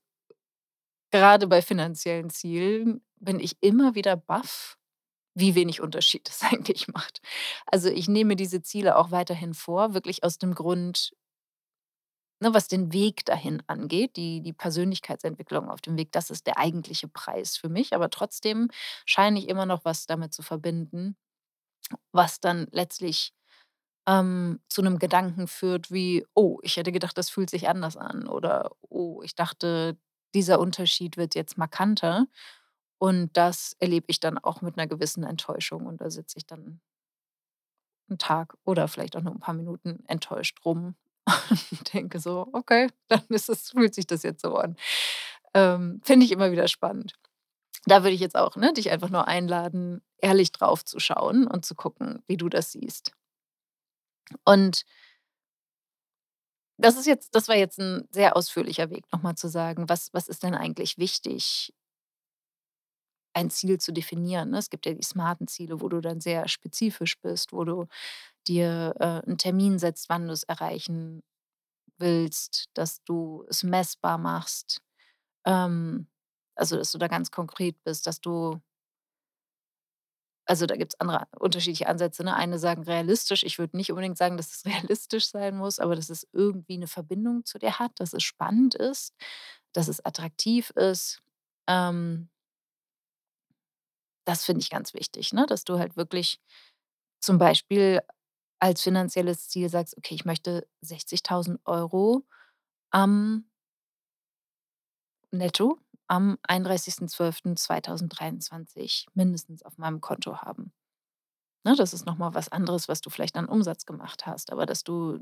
gerade 1.11 1.47
bei 1.47 1.61
finanziellen 1.61 2.29
Zielen 2.29 3.01
bin 3.19 3.39
ich 3.39 3.57
immer 3.61 3.95
wieder 3.95 4.15
baff 4.15 4.77
wie 5.35 5.55
wenig 5.55 5.81
Unterschied 5.81 6.27
das 6.29 6.43
eigentlich 6.43 6.87
macht. 6.89 7.21
Also, 7.67 7.89
ich 7.89 8.07
nehme 8.09 8.35
diese 8.37 8.61
Ziele 8.63 8.97
auch 8.97 9.11
weiterhin 9.11 9.53
vor, 9.55 9.93
wirklich 9.93 10.23
aus 10.23 10.37
dem 10.39 10.55
Grund 10.55 11.13
ne, 12.41 12.53
was 12.53 12.67
den 12.67 12.91
Weg 12.91 13.23
dahin 13.25 13.61
angeht, 13.67 14.15
die 14.17 14.41
die 14.41 14.53
Persönlichkeitsentwicklung 14.53 15.69
auf 15.69 15.79
dem 15.81 15.97
Weg, 15.97 16.11
das 16.11 16.29
ist 16.31 16.47
der 16.47 16.57
eigentliche 16.57 17.07
Preis 17.07 17.55
für 17.57 17.69
mich. 17.69 17.93
Aber 17.93 18.09
trotzdem 18.09 18.69
scheine 19.05 19.39
ich 19.39 19.47
immer 19.47 19.65
noch 19.67 19.85
was 19.85 20.07
damit 20.07 20.33
zu 20.33 20.41
verbinden, 20.41 21.15
was 22.13 22.39
dann 22.41 22.67
letztlich, 22.71 23.33
ähm, 24.07 24.61
zu 24.69 24.81
'nem 24.83 24.99
Gedanken 24.99 25.47
führt 25.47 25.91
wie: 25.91 26.25
„Oh, 26.35 26.59
ich 26.63 26.77
hätte 26.77 26.91
gedacht, 26.93 27.17
das 27.17 27.29
fühlt 27.31 27.49
sich 27.51 27.69
anders 27.69 27.97
an.“ 27.97 28.27
Oder: 28.27 28.71
„Oh, 28.89 29.21
ich 29.23 29.35
dachte, 29.35 29.97
dieser 30.35 30.59
Unterschied 30.61 31.17
wird 31.17 31.35
jetzt 31.35 31.57
markanter.“ 31.59 32.27
Und 32.99 33.31
das 33.37 33.75
erlebe 33.79 34.07
ich 34.09 34.19
dann 34.21 34.37
auch 34.39 34.61
mit 34.63 34.77
'ner 34.77 34.87
gewissen 34.87 35.23
Enttäuschung 35.25 35.85
und 35.87 36.01
da 36.01 36.11
sitze 36.11 36.37
ich 36.39 36.47
dann 36.47 36.79
'n 38.09 38.17
Tag 38.17 38.55
oder 38.65 38.87
vielleicht 38.87 39.15
auch 39.15 39.21
nur 39.21 39.33
'n 39.33 39.39
paar 39.39 39.53
Minuten 39.53 40.03
enttäuscht 40.07 40.59
rum 40.65 40.95
und 41.71 41.93
denke 41.93 42.19
so: 42.19 42.47
„Okay, 42.53 42.89
dann 43.07 43.21
ist 43.29 43.49
es 43.49 43.69
fühlt 43.71 43.93
sich 43.95 44.07
das 44.07 44.23
jetzt 44.23 44.41
so 44.41 44.55
an.“ 44.55 44.75
Ähm, 45.53 46.01
finde 46.03 46.25
ich 46.25 46.31
immer 46.31 46.51
wieder 46.51 46.67
spannend. 46.67 47.13
Da 47.87 48.03
würde 48.03 48.13
ich 48.13 48.21
jetzt 48.21 48.35
auch, 48.35 48.55
ne, 48.57 48.73
dich 48.73 48.91
einfach 48.91 49.09
nur 49.09 49.27
einladen, 49.27 50.01
ehrlich 50.19 50.51
drauf 50.51 50.85
zu 50.85 50.99
schauen 50.99 51.47
und 51.47 51.65
zu 51.65 51.73
gucken, 51.75 52.21
wie 52.27 52.37
du 52.37 52.47
das 52.47 52.71
siehst. 52.71 53.11
Und 54.47 54.83
das 56.79 56.97
ist 56.97 57.05
jetzt 57.05 57.35
das 57.35 57.47
war 57.47 57.55
jetzt 57.55 57.79
'n 57.79 58.07
sehr 58.11 58.35
ausführlicher 58.35 58.89
Weg, 58.89 59.03
noch 59.11 59.21
mal 59.21 59.35
zu 59.35 59.47
sagen: 59.49 59.89
„Was 59.89 60.09
was 60.13 60.27
ist 60.27 60.43
denn 60.43 60.55
eigentlich 60.55 60.97
wichtig?“ 60.97 61.71
ein 63.35 63.49
Ziel 63.49 63.79
zu 63.79 63.93
definieren, 63.93 64.49
ne? 64.51 64.57
Es 64.57 64.69
gibt 64.69 64.85
ja 64.85 64.93
die 64.93 65.03
smarten 65.03 65.47
Ziele, 65.47 65.79
wo 65.81 65.87
du 65.89 66.01
dann 66.01 66.19
sehr 66.19 66.47
spezifisch 66.49 67.19
bist, 67.21 67.53
wo 67.53 67.63
du 67.63 67.85
dir, 68.47 68.95
äh, 68.99 69.21
'n 69.29 69.37
Termin 69.37 69.79
setzt, 69.79 70.09
wann 70.09 70.27
du's 70.27 70.43
erreichen 70.43 71.23
willst, 71.99 72.67
dass 72.75 73.03
du 73.05 73.45
es 73.49 73.63
messbar 73.63 74.17
machst. 74.19 74.81
Ähm, 75.45 76.07
also, 76.61 76.77
dass 76.77 76.91
du 76.93 76.99
da 76.99 77.07
ganz 77.09 77.31
konkret 77.31 77.77
bist, 77.83 78.07
dass 78.07 78.21
du 78.21 78.61
also, 80.47 80.65
da 80.65 80.75
gibt's 80.75 80.99
andere 80.99 81.27
unterschiedliche 81.39 81.87
Ansätze, 81.87 82.23
ne? 82.23 82.35
Eine 82.35 82.59
sagen 82.59 82.83
realistisch. 82.83 83.43
Ich 83.43 83.57
würde 83.59 83.77
nicht 83.77 83.91
unbedingt 83.91 84.17
sagen, 84.17 84.37
dass 84.37 84.51
es 84.53 84.65
realistisch 84.89 85.27
sein 85.29 85.55
muss, 85.57 85.79
aber 85.79 85.95
dass 85.95 86.09
es 86.09 86.27
irgendwie 86.33 86.77
'ne 86.77 86.87
Verbindung 86.87 87.45
zu 87.45 87.59
dir 87.59 87.79
hat, 87.79 87.91
dass 87.99 88.13
es 88.13 88.23
spannend 88.23 88.75
ist, 88.75 89.13
dass 89.73 89.87
es 89.87 90.03
attraktiv 90.05 90.71
ist. 90.71 91.21
Ähm 91.67 92.29
das 94.27 94.45
finde 94.45 94.61
ich 94.61 94.69
ganz 94.69 94.93
wichtig, 94.93 95.33
ne, 95.33 95.45
dass 95.47 95.63
du 95.63 95.79
halt 95.79 95.97
wirklich 95.97 96.39
zum 97.21 97.37
Beispiel 97.37 98.01
als 98.59 98.81
finanzielles 98.81 99.49
Ziel 99.49 99.69
sagst: 99.69 99.97
„Okay, 99.97 100.15
ich 100.15 100.25
möchte 100.25 100.67
60.000 100.81 101.59
€ 101.65 102.23
am“ 102.91 103.45
netto 105.33 105.77
am 106.11 106.37
31.12.2023 106.47 109.07
mindestens 109.15 109.63
auf 109.63 109.79
meinem 109.79 110.01
Konto 110.01 110.39
haben. 110.39 110.73
Ne, 111.65 111.75
das 111.75 111.93
ist 111.93 112.05
noch 112.07 112.17
mal 112.17 112.33
was 112.33 112.49
anderes, 112.49 112.87
was 112.87 113.01
du 113.01 113.09
vielleicht 113.11 113.35
an 113.37 113.45
Umsatz 113.47 113.85
gemacht 113.85 114.25
hast, 114.25 114.51
aber 114.51 114.65
dass 114.65 114.83
du 114.83 115.19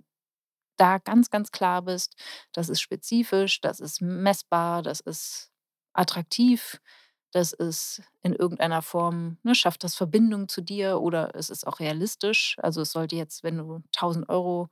da 0.77 0.99
ganz, 0.99 1.29
ganz 1.31 1.51
klar 1.51 1.81
bist, 1.83 2.15
das 2.53 2.69
ist 2.69 2.79
spezifisch, 2.81 3.59
das 3.61 3.79
ist 3.81 4.01
messbar, 4.01 4.81
das 4.83 5.01
ist 5.01 5.51
attraktiv, 5.93 6.79
das 7.33 7.51
ist 7.53 8.01
in 8.23 8.33
irgendeiner 8.33 8.81
Form 8.83 9.37
ne, 9.43 9.53
schafft 9.55 9.83
das 9.83 9.95
Verbindung 9.95 10.47
zu 10.49 10.61
dir 10.61 11.01
oder 11.01 11.35
es 11.35 11.49
ist 11.51 11.67
auch 11.67 11.79
realistisch. 11.81 12.55
Also, 12.61 12.81
es 12.81 12.91
sollte 12.93 13.15
jetzt, 13.17 13.43
wenn 13.43 13.57
du 13.57 13.81
1.000 13.93 14.29
€, 14.29 14.69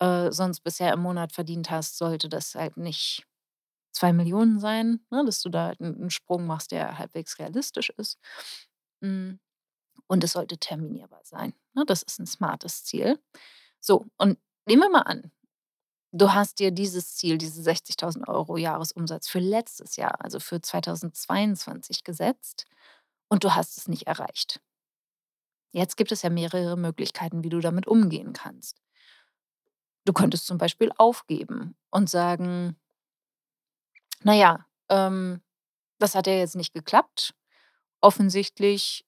äh, 0.00 0.32
sonst 0.32 0.60
bisher 0.62 0.92
im 0.94 1.00
Monat 1.02 1.32
verdient 1.32 1.70
hast, 1.70 1.98
sollte 1.98 2.28
das 2.30 2.54
halt 2.56 2.76
nicht 2.78 3.26
2.000.000 3.92 4.60
sein, 4.60 5.00
ne, 5.10 5.24
dass 5.24 5.42
du 5.42 5.48
da 5.50 5.70
'n 5.80 5.96
'n 6.04 6.10
Sprung 6.10 6.46
machst, 6.46 6.72
der 6.72 6.98
halbwegs 6.98 7.38
realistisch 7.38 7.90
ist. 7.98 8.18
Hm, 9.02 9.40
und 10.08 10.24
es 10.24 10.32
sollte 10.34 10.58
terminierbar 10.58 11.20
sein, 11.24 11.54
ne? 11.74 11.84
Das 11.86 12.02
ist 12.04 12.20
'n 12.20 12.26
smartes 12.26 12.84
Ziel. 12.84 13.18
So, 13.80 14.06
und 14.18 14.38
nehmen 14.66 14.82
wir 14.84 14.90
mal 14.90 15.02
an, 15.02 15.32
du 16.12 16.32
hast 16.34 16.60
dir 16.60 16.72
dieses 16.72 17.16
Ziel, 17.16 17.38
diese 17.38 17.62
60.000 17.62 18.28
€ 18.28 18.58
Jahresumsatz 18.58 19.28
für 19.28 19.40
letztes 19.40 19.96
Jahr, 19.96 20.20
also, 20.24 20.40
für 20.40 20.60
2022 20.62 22.04
gesetzt 22.04 22.66
und 23.30 23.44
du 23.44 23.54
hast 23.56 23.78
es 23.78 23.88
nicht 23.88 24.06
erreicht. 24.08 24.60
Jetzt 25.74 25.96
gibt 25.96 26.10
es 26.10 26.22
ja 26.22 26.30
mehrere 26.30 26.76
Möglichkeiten, 26.76 27.44
wie 27.44 27.48
du 27.48 27.60
damit 27.60 27.86
umgehen 27.86 28.32
kannst. 28.32 28.72
Du 30.06 30.12
könntest 30.12 30.46
zum 30.46 30.58
Beispiel 30.58 30.90
aufgeben 30.96 31.74
und 31.90 32.08
sagen 32.08 32.76
„Na 34.24 34.34
ja, 34.34 34.66
ähm, 34.90 35.40
das 35.98 36.14
hat 36.14 36.26
ja 36.26 36.34
jetzt 36.34 36.56
nicht 36.56 36.74
geklappt. 36.74 37.34
Offensichtlich 38.02 39.04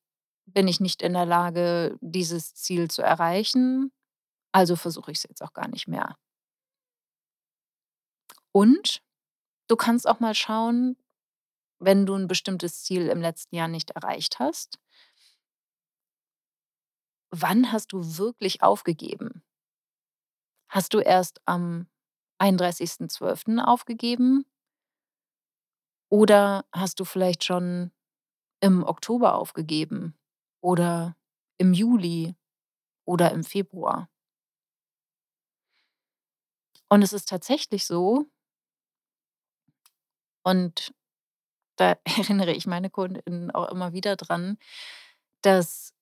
bin 0.46 0.68
ich 0.68 0.80
nicht 0.80 1.02
in 1.02 1.14
der 1.14 1.26
Lage, 1.26 1.96
dieses 2.02 2.54
Ziel 2.54 2.90
zu 2.90 3.02
erreichen, 3.02 3.92
also, 4.52 4.76
versuche 4.76 5.12
ich's 5.12 5.24
jetzt 5.24 5.42
auch 5.42 5.52
gar 5.54 5.68
nicht 5.68 5.88
mehr.“ 5.88 6.16
Und 8.54 9.02
du 9.68 9.76
kannst 9.76 10.08
auch 10.08 10.20
mal 10.20 10.34
schauen, 10.34 10.96
wenn 11.80 12.06
du 12.06 12.14
'n 12.14 12.28
bestimmtes 12.28 12.84
Ziel 12.84 13.08
im 13.08 13.20
letzten 13.22 13.56
Jahr 13.56 13.68
nicht 13.68 13.90
erreicht 13.92 14.38
hast 14.40 14.78
wann 17.34 17.72
hast 17.72 17.92
du 17.94 18.18
wirklich 18.18 18.62
aufgegeben? 18.62 19.42
Hast 20.70 20.94
du 20.94 21.00
erst 21.00 21.40
am 21.46 21.86
31.12. 22.38 23.60
aufgegeben? 23.60 24.44
Oder 26.12 26.66
hast 26.72 27.00
du 27.00 27.06
vielleicht 27.06 27.42
schon 27.42 27.90
im 28.60 28.84
Oktober 28.84 29.34
aufgegeben 29.34 30.14
oder 30.60 31.16
im 31.56 31.72
Juli 31.72 32.36
oder 33.06 33.32
im 33.32 33.44
Februar? 33.44 34.10
Und 36.90 37.00
es 37.02 37.14
ist 37.14 37.30
tatsächlich 37.30 37.86
so 37.86 38.26
und 40.44 40.94
da 41.76 41.96
erinnere 42.04 42.52
ich 42.52 42.66
meine 42.66 42.90
KundInnen 42.90 43.50
auch 43.50 43.70
immer 43.70 43.92
wieder 43.92 44.16
dran, 44.16 44.58
dass 45.42 45.94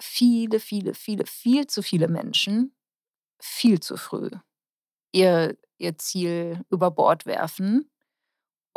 viele, 0.00 0.60
viele, 0.60 0.94
viele, 0.94 1.26
viel 1.26 1.66
zu 1.68 1.82
viele 1.82 2.08
Menschen 2.08 2.74
viel 3.40 3.80
zu 3.80 3.96
früh 3.96 4.30
ihr 5.12 5.56
ihr 5.78 5.98
Ziel 5.98 6.64
über 6.70 6.90
Bord 6.90 7.26
werfen 7.26 7.90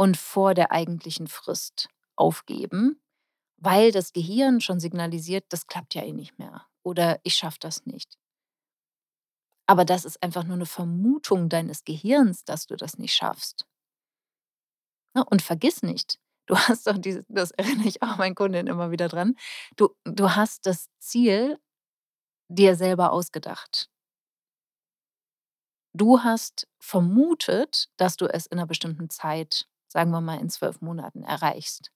und 0.01 0.17
vor 0.17 0.55
der 0.55 0.71
eigentlichen 0.71 1.27
Frist 1.27 1.89
aufgeben, 2.17 3.01
weil 3.57 3.91
das 3.91 4.13
Gehirn 4.13 4.61
schon 4.61 4.79
signalisiert: 4.81 5.45
„Das 5.49 5.67
klappt 5.67 5.95
ja 5.95 6.03
eh 6.03 6.13
nicht 6.13 6.39
mehr“ 6.39 6.67
oder 6.83 7.19
„Ich 7.23 7.35
schaffe 7.35 7.59
das 7.61 7.85
nicht.“ 7.87 8.15
Aber 9.69 9.85
das 9.85 10.05
ist 10.05 10.21
einfach 10.23 10.43
nur 10.43 10.57
'ne 10.57 10.65
Vermutung 10.65 11.49
deines 11.49 11.83
Gehirns, 11.83 12.43
dass 12.45 12.67
du 12.67 12.75
das 12.75 12.97
nicht 12.97 13.13
schaffst. 13.13 13.65
Ne, 15.15 15.23
und 15.29 15.41
vergiss 15.41 15.83
nicht, 15.83 16.19
du 16.45 16.55
hast 16.57 16.87
doch 16.87 16.97
diese 16.97 17.23
das 17.27 17.51
erinnere 17.51 17.87
ich 17.87 18.01
auch 18.01 18.17
meinen 18.17 18.35
Kundinnen 18.35 18.67
immer 18.67 18.91
wieder 18.91 19.07
dran, 19.07 19.35
du 19.75 19.89
du 20.05 20.35
hast 20.35 20.65
das 20.65 20.87
Ziel 20.99 21.57
dir 22.49 22.75
selber 22.75 23.11
ausgedacht. 23.13 23.87
Du 25.95 26.19
hast 26.23 26.67
vermutet, 26.79 27.89
dass 27.97 28.15
du 28.15 28.25
es 28.27 28.45
in 28.45 28.57
'ner 28.57 28.65
bestimmten 28.65 29.09
Zeit, 29.09 29.67
sagen 29.91 30.11
wir 30.11 30.21
mal 30.21 30.39
in 30.39 30.49
12 30.49 30.81
Monaten, 30.81 31.23
erreichst. 31.23 31.91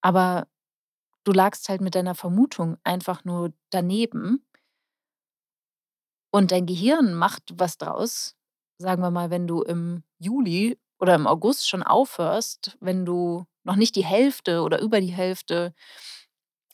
Aber 0.00 0.48
du 1.24 1.32
lagst 1.32 1.68
halt 1.68 1.80
mit 1.82 1.94
deiner 1.94 2.14
Vermutung 2.14 2.78
einfach 2.84 3.24
nur 3.24 3.52
daneben 3.70 4.46
und 6.30 6.52
dein 6.52 6.66
Gehirn 6.66 7.14
macht 7.14 7.54
was 7.56 7.78
draus. 7.78 8.34
Sagen 8.78 9.02
wir 9.02 9.10
mal, 9.10 9.30
wenn 9.30 9.46
du 9.46 9.62
im 9.62 10.02
Juli 10.18 10.78
oder 10.98 11.14
im 11.14 11.26
August 11.26 11.68
schon 11.68 11.82
aufhörst, 11.82 12.76
wenn 12.80 13.04
du 13.06 13.46
noch 13.64 13.76
nicht 13.76 13.96
die 13.96 14.04
Hälfte 14.04 14.62
oder 14.62 14.80
über 14.80 15.00
die 15.00 15.12
Hälfte 15.12 15.74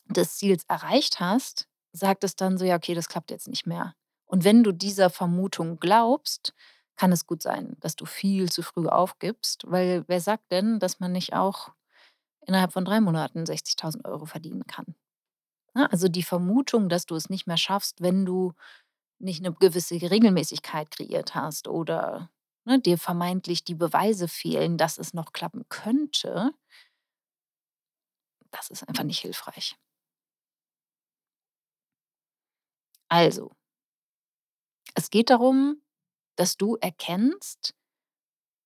des 0.09 0.37
Ziels 0.37 0.65
erreicht 0.69 1.21
hast, 1.21 1.67
sagt 1.93 2.25
es 2.25 2.37
dann 2.37 2.59
so: 2.59 2.65
„Ja, 2.65 2.77
okay, 2.77 2.95
das 2.95 3.09
klappt 3.09 3.31
jetzt 3.31 3.49
nicht 3.49 3.67
mehr.“ 3.67 3.95
Und 4.27 4.45
wenn 4.45 4.63
du 4.65 4.73
dieser 4.73 5.11
Vermutung 5.11 5.79
glaubst, 5.79 6.55
kann 7.03 7.13
es 7.13 7.27
gut 7.27 7.43
sein, 7.43 7.77
dass 7.81 7.97
du 7.97 8.07
viel 8.07 8.51
zu 8.53 8.63
früh 8.63 8.87
aufgibst, 8.89 9.65
weil 9.69 10.05
wer 10.09 10.21
sagt 10.21 10.53
denn, 10.53 10.79
dass 10.81 11.01
man 11.01 11.13
nicht 11.13 11.35
auch 11.35 11.71
innerhalb 12.47 12.73
von 12.73 12.85
3 12.85 13.01
Monaten 13.01 13.47
60.000 13.47 14.07
€ 14.07 14.27
verdienen 14.27 14.67
kann? 14.67 14.95
Ne, 15.75 15.91
also, 15.93 16.09
die 16.09 16.23
Vermutung, 16.25 16.89
dass 16.91 17.07
du 17.07 17.17
es 17.17 17.31
nicht 17.31 17.47
mehr 17.49 17.59
schaffst, 17.59 18.03
wenn 18.03 18.27
du 18.27 18.55
nicht 19.21 19.43
'ne 19.43 19.53
gewisse 19.55 19.97
Regelmäßigkeit 19.97 20.91
kreiert 20.93 21.35
hast 21.37 21.69
oder, 21.69 22.31
ne, 22.67 22.81
dir 22.81 22.99
vermeintlich 22.99 23.65
die 23.65 23.75
Beweise 23.77 24.29
fehlen, 24.29 24.79
dass 24.79 24.99
es 24.99 25.15
noch 25.15 25.33
klappen 25.35 25.65
könnte 25.71 26.53
Das 28.53 28.71
ist 28.71 28.87
einfach 28.89 29.05
nicht 29.05 29.21
hilfreich. 29.21 29.77
Also 33.11 33.53
es 34.97 35.11
geht 35.11 35.31
darum, 35.31 35.81
dass 36.37 36.57
du 36.57 36.77
erkennst: 36.77 37.75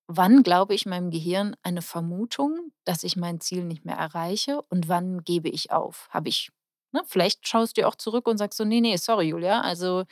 „Wann 0.08 0.42
glaube 0.42 0.74
ich 0.74 0.86
meinem 0.86 1.10
Gehirn 1.10 1.56
eine 1.62 1.82
Vermutung, 1.82 2.70
dass 2.84 3.02
ich 3.02 3.16
mein 3.16 3.40
Ziel 3.40 3.64
nicht 3.64 3.84
mehr 3.84 3.96
erreiche 3.96 4.62
und 4.62 4.88
wann 4.88 5.24
gebe 5.24 5.48
ich 5.48 5.72
auf?“ 5.72 6.08
Habe 6.10 6.28
ich 6.28 6.50
ne, 6.92 7.02
vielleicht 7.06 7.46
schaust 7.48 7.76
du 7.76 7.86
auch 7.86 7.96
zurück 7.96 8.28
und 8.28 8.38
sagst 8.38 8.56
so: 8.58 8.64
„Ne, 8.64 8.80
ne, 8.80 8.96
sorry, 8.98 9.26
Julia, 9.28 9.60
also 9.62 10.04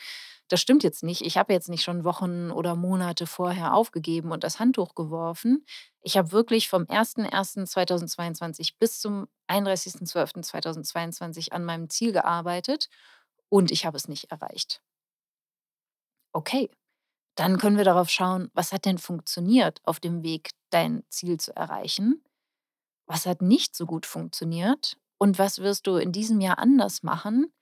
das 0.49 0.62
stimmt 0.62 0.85
jetzt 0.85 1.05
nicht. 1.05 1.23
Ich 1.23 1.38
habe 1.38 1.53
jetzt 1.55 1.71
nicht 1.71 1.85
schon 1.85 2.05
Wochen 2.05 2.53
oder 2.53 2.77
Monate 2.77 3.27
vorher 3.27 3.75
aufgegeben 3.75 4.33
und 4.33 4.45
das 4.45 4.61
Handtuch 4.61 4.95
geworfen. 4.95 5.67
Ich 6.03 6.19
habe 6.19 6.33
wirklich 6.33 6.71
vom 6.71 6.87
01.01.2022 6.88 8.77
bis 8.79 9.01
zum 9.01 9.29
31.12.2022 9.49 11.53
an 11.53 11.64
meinem 11.67 11.90
Ziel 11.90 12.12
gearbeitet 12.12 12.90
und 13.51 13.73
ich 13.73 13.87
habe 13.87 13.99
es 13.99 14.09
nicht 14.09 14.31
erreicht.“ 14.33 14.83
Okay, 16.35 16.69
dann 17.35 17.59
können 17.59 17.77
wir 17.77 17.85
darauf 17.85 18.11
schauen, 18.11 18.51
was 18.55 18.73
hat 18.73 18.85
denn 18.85 18.99
funktioniert 18.99 19.81
auf 19.85 19.99
dem 19.99 20.23
Weg, 20.23 20.51
dein 20.70 21.03
Ziel 21.09 21.38
zu 21.38 21.55
erreichen? 21.57 22.23
Was 23.07 23.27
hat 23.27 23.42
nicht 23.42 23.75
so 23.75 23.87
gut 23.87 24.07
funktioniert? 24.07 24.97
Und 25.18 25.38
was 25.38 25.59
wirst 25.59 25.87
du 25.87 25.97
in 25.97 26.12
diesem 26.12 26.40
Jahr 26.40 26.59
anders 26.59 27.03
machen, 27.03 27.53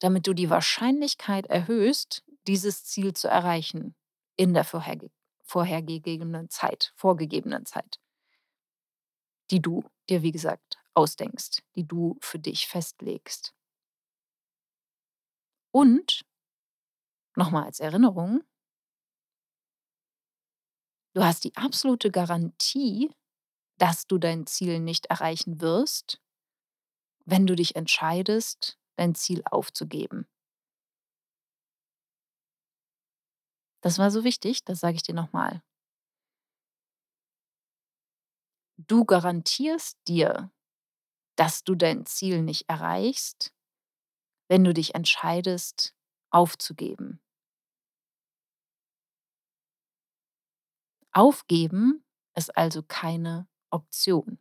damit 0.00 0.26
du 0.26 0.34
die 0.34 0.50
Wahrscheinlichkeit 0.50 1.46
erhöhst, 1.46 2.24
dieses 2.46 2.84
Ziel 2.84 3.14
zu 3.14 3.28
erreichen 3.28 3.94
in 4.36 4.54
der 4.54 4.64
vorherge 4.64 5.10
vorhergegebenen 5.44 6.48
Zeit 6.48 6.92
vorgegebenen 6.96 7.66
Zeit? 7.66 8.00
Die 9.50 9.60
du 9.60 9.84
dir, 10.08 10.22
wie 10.22 10.32
gesagt, 10.32 10.78
ausdenkst, 10.94 11.62
die 11.74 11.86
du 11.86 12.16
für 12.20 12.38
dich 12.38 12.66
festlegst. 12.66 13.54
Und 15.70 16.22
noch 17.34 17.50
mal 17.50 17.64
als 17.64 17.80
Erinnerung 17.80 18.42
du 21.14 21.22
hast 21.24 21.44
die 21.44 21.56
absolute 21.56 22.10
Garantie, 22.10 23.10
dass 23.78 24.06
du 24.06 24.18
dein 24.18 24.46
Ziel 24.46 24.80
nicht 24.80 25.06
erreichen 25.06 25.60
wirst 25.60 26.20
wenn 27.24 27.46
du 27.46 27.54
dich 27.54 27.76
entscheidest, 27.76 28.78
dein 28.96 29.14
Ziel 29.14 29.42
aufzugeben. 29.44 30.26
Das 33.80 33.98
war 33.98 34.10
so 34.10 34.24
wichtig, 34.24 34.64
das 34.64 34.80
sage 34.80 34.96
ich 34.96 35.02
dir 35.02 35.14
noch 35.14 35.32
mal. 35.32 35.62
Du 38.76 39.04
garantierst 39.04 39.98
dir, 40.08 40.50
dass 41.36 41.64
du 41.64 41.74
dein 41.74 42.06
Ziel 42.06 42.42
nicht 42.42 42.68
erreichst, 42.68 43.52
wenn 44.48 44.64
du 44.64 44.74
dich 44.74 44.94
entscheidest, 44.94 45.94
aufzugeben. 46.30 47.20
Aufgeben 51.12 52.04
ist 52.34 52.56
also 52.56 52.82
keine 52.82 53.46
Option. 53.70 54.38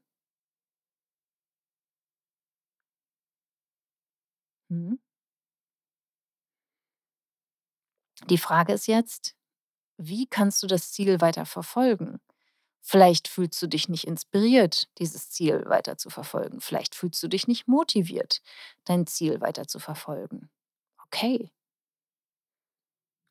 Mhm. 4.70 4.96
Die 8.30 8.38
Frage 8.38 8.74
ist 8.74 8.88
jetzt: 8.88 9.36
Wie 9.98 10.28
kannst 10.28 10.64
du 10.64 10.68
das 10.68 10.92
Ziel 10.92 11.22
weiter 11.22 11.46
verfolgen? 11.46 12.20
Vielleicht 12.82 13.28
fühlst 13.30 13.62
du 13.62 13.68
dich 13.68 13.90
nicht 13.90 14.06
inspiriert, 14.08 14.90
dieses 15.00 15.30
Ziel 15.32 15.66
weiter 15.68 15.98
zu 15.98 16.10
verfolgen. 16.10 16.62
Vielleicht 16.62 16.96
fühlst 16.96 17.22
du 17.24 17.28
dich 17.30 17.48
nicht 17.48 17.68
motiviert, 17.68 18.42
dein 18.86 19.08
Ziel 19.08 19.42
weiter 19.42 19.68
zu 19.68 19.80
verfolgen. 19.80 20.50
Okay. 21.08 21.52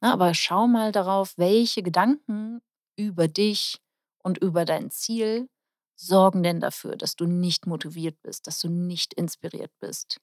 Ne, 0.02 0.12
aber 0.12 0.32
schau 0.34 0.66
mal 0.66 0.92
darauf, 0.92 1.36
welche 1.36 1.82
Gedanken 1.82 2.62
über 3.08 3.28
dich 3.28 3.78
und 4.22 4.38
über 4.38 4.64
dein 4.64 4.90
Ziel 4.90 5.48
sorgen 5.96 6.42
denn 6.42 6.60
dafür, 6.60 6.96
dass 6.96 7.16
du 7.16 7.26
nicht 7.26 7.66
motiviert 7.66 8.16
bist, 8.22 8.46
dass 8.46 8.60
du 8.60 8.68
nicht 8.68 9.14
inspiriert 9.14 9.72
bist. 9.80 10.18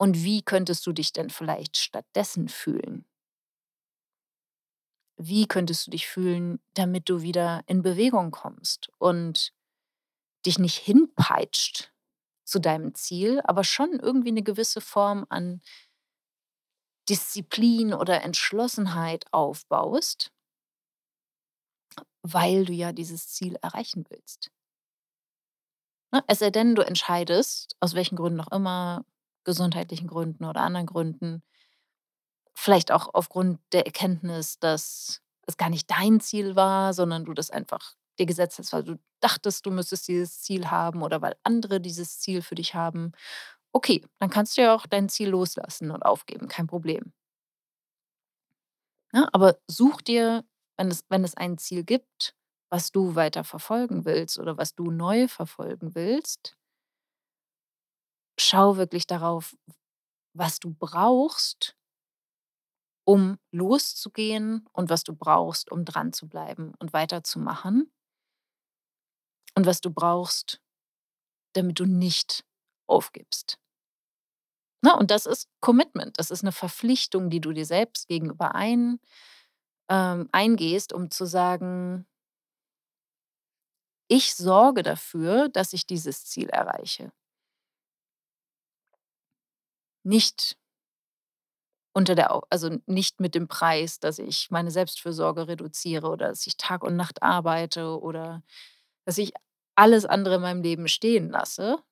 Und 0.00 0.24
wie 0.24 0.42
könntest 0.42 0.86
du 0.86 0.92
dich 0.92 1.12
denn 1.12 1.30
vielleicht 1.30 1.76
stattdessen 1.76 2.48
fühlen? 2.48 3.04
Wie 5.18 5.46
könntest 5.46 5.86
du 5.86 5.90
dich 5.90 6.06
fühlen, 6.08 6.58
damit 6.74 7.08
du 7.08 7.22
wieder 7.22 7.62
in 7.66 7.82
Bewegung 7.82 8.30
kommst 8.30 8.88
und 8.98 9.52
dich 10.46 10.58
nicht 10.58 10.78
hinpeitscht 10.78 11.92
zu 12.44 12.60
deinem 12.60 12.94
Ziel, 12.94 13.40
aber 13.44 13.64
schon 13.64 14.00
irgendwie 14.00 14.32
'ne 14.32 14.42
gewisse 14.42 14.80
Form 14.80 15.26
an 15.30 15.60
Disziplin 17.08 17.94
oder 17.94 18.22
Entschlossenheit 18.22 19.24
aufbaust 19.32 20.30
weil 22.22 22.64
du 22.66 22.72
ja 22.72 22.92
dieses 22.92 23.28
Ziel 23.28 23.56
erreichen 23.62 24.04
willst. 24.10 24.50
Ne, 26.12 26.22
es 26.26 26.38
sei 26.40 26.50
denn, 26.50 26.74
du 26.74 26.82
entscheidest, 26.82 27.76
aus 27.80 27.94
welchen 27.94 28.16
Gründen 28.16 28.40
auch 28.40 28.52
immer, 28.52 29.04
gesundheitlichen 29.44 30.06
Gründen 30.08 30.44
oder 30.44 30.60
anderen 30.60 30.86
Gründen 30.86 31.42
vielleicht 32.54 32.92
auch 32.92 33.10
aufgrund 33.14 33.60
der 33.72 33.86
Erkenntnis, 33.86 34.58
dass 34.58 35.20
es 35.46 35.56
gar 35.56 35.70
nicht 35.70 35.90
dein 35.90 36.20
Ziel 36.20 36.56
war, 36.56 36.94
sondern 36.94 37.24
du 37.24 37.34
das 37.34 37.50
einfach 37.50 37.94
dir 38.18 38.26
gesetzt 38.26 38.58
hast, 38.58 38.72
weil 38.72 38.84
du 38.84 38.98
dachtest, 39.20 39.66
du 39.66 39.70
müsstest 39.70 40.08
dieses 40.08 40.40
Ziel 40.42 40.70
haben 40.70 41.02
oder 41.02 41.22
weil 41.22 41.34
andere 41.44 41.80
dieses 41.80 42.20
Ziel 42.20 42.42
für 42.42 42.54
dich 42.54 42.74
haben. 42.74 43.12
Okay, 43.72 44.04
dann 44.20 44.30
kannst 44.30 44.56
du 44.56 44.62
ja 44.62 44.74
auch 44.74 44.86
dein 44.86 45.08
Ziel 45.08 45.30
loslassen 45.30 45.90
und 45.90 46.02
aufgeben, 46.04 46.48
kein 46.48 46.66
Problem. 46.66 47.12
Ne, 49.12 49.28
aber 49.32 49.58
such 49.68 50.00
dir, 50.02 50.44
wenn 50.82 50.90
es 50.90 51.04
wenn 51.08 51.22
es 51.24 51.36
ein 51.36 51.58
Ziel 51.58 51.84
gibt, 51.84 52.34
was 52.68 52.90
du 52.90 53.14
weiter 53.14 53.44
verfolgen 53.44 54.04
willst 54.04 54.38
oder 54.40 54.56
was 54.58 54.74
du 54.74 54.90
neu 54.90 55.28
verfolgen 55.28 55.94
willst 55.94 56.54
schau 58.38 58.76
wirklich 58.76 59.06
darauf, 59.06 59.54
was 60.34 60.60
du 60.60 60.74
brauchst 60.78 61.74
um 63.08 63.38
loszugehen 63.50 64.68
und 64.72 64.88
was 64.88 65.02
du 65.02 65.12
brauchst, 65.14 65.70
um 65.72 65.84
dranzubleiben 65.84 66.72
und 66.78 66.92
weiterzumachen 66.92 67.90
und 69.56 69.66
was 69.66 69.80
du 69.80 69.90
brauchst, 69.90 70.60
damit 71.54 71.80
du 71.80 71.86
nicht 71.86 72.44
aufgibst. 72.88 73.58
Ne, 74.84 74.96
und 74.96 75.10
das 75.12 75.26
ist 75.26 75.48
Commitment. 75.60 76.18
Das 76.18 76.30
ist 76.32 76.42
'ne 76.42 76.50
Verpflichtung, 76.50 77.30
die 77.30 77.40
du 77.40 77.52
dir 77.52 77.64
selbst 77.66 78.08
gegenüber 78.08 78.54
ein 78.56 78.98
ähm, 79.90 80.28
eingehst, 80.32 80.92
um 80.92 81.10
zu 81.10 81.26
sagen 81.26 82.06
„Ich 84.10 84.34
sorge 84.34 84.82
dafür, 84.82 85.48
dass 85.48 85.72
ich 85.72 85.86
dieses 85.86 86.24
Ziel 86.26 86.48
erreiche.“ 86.48 87.12
Nicht 90.06 90.56
unter 91.96 92.14
der 92.14 92.40
also, 92.50 92.70
nicht 92.86 93.20
mit 93.20 93.34
dem 93.34 93.48
Preis, 93.48 94.00
dass 94.00 94.18
ich 94.18 94.50
meine 94.50 94.70
Selbstfürsorge 94.70 95.46
reduziere 95.48 96.08
oder 96.08 96.28
dass 96.28 96.46
ich 96.46 96.56
Tag 96.56 96.82
und 96.84 96.96
Nacht 96.96 97.22
arbeite 97.22 98.00
oder 98.00 98.42
dass 99.04 99.18
ich 99.18 99.32
alles 99.76 100.06
andere 100.06 100.36
in 100.36 100.42
meinem 100.42 100.62
Leben 100.62 100.88
stehen 100.88 101.30
lasse. 101.30 101.82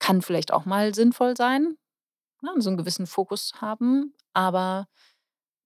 Kann 0.00 0.22
vielleicht 0.22 0.52
auch 0.52 0.64
mal 0.64 0.94
sinnvoll 0.94 1.36
sein, 1.36 1.76
ne, 2.42 2.52
so 2.58 2.70
'n 2.70 2.76
gewissen 2.78 3.06
Fokus 3.08 3.54
haben, 3.60 4.14
aber 4.34 4.88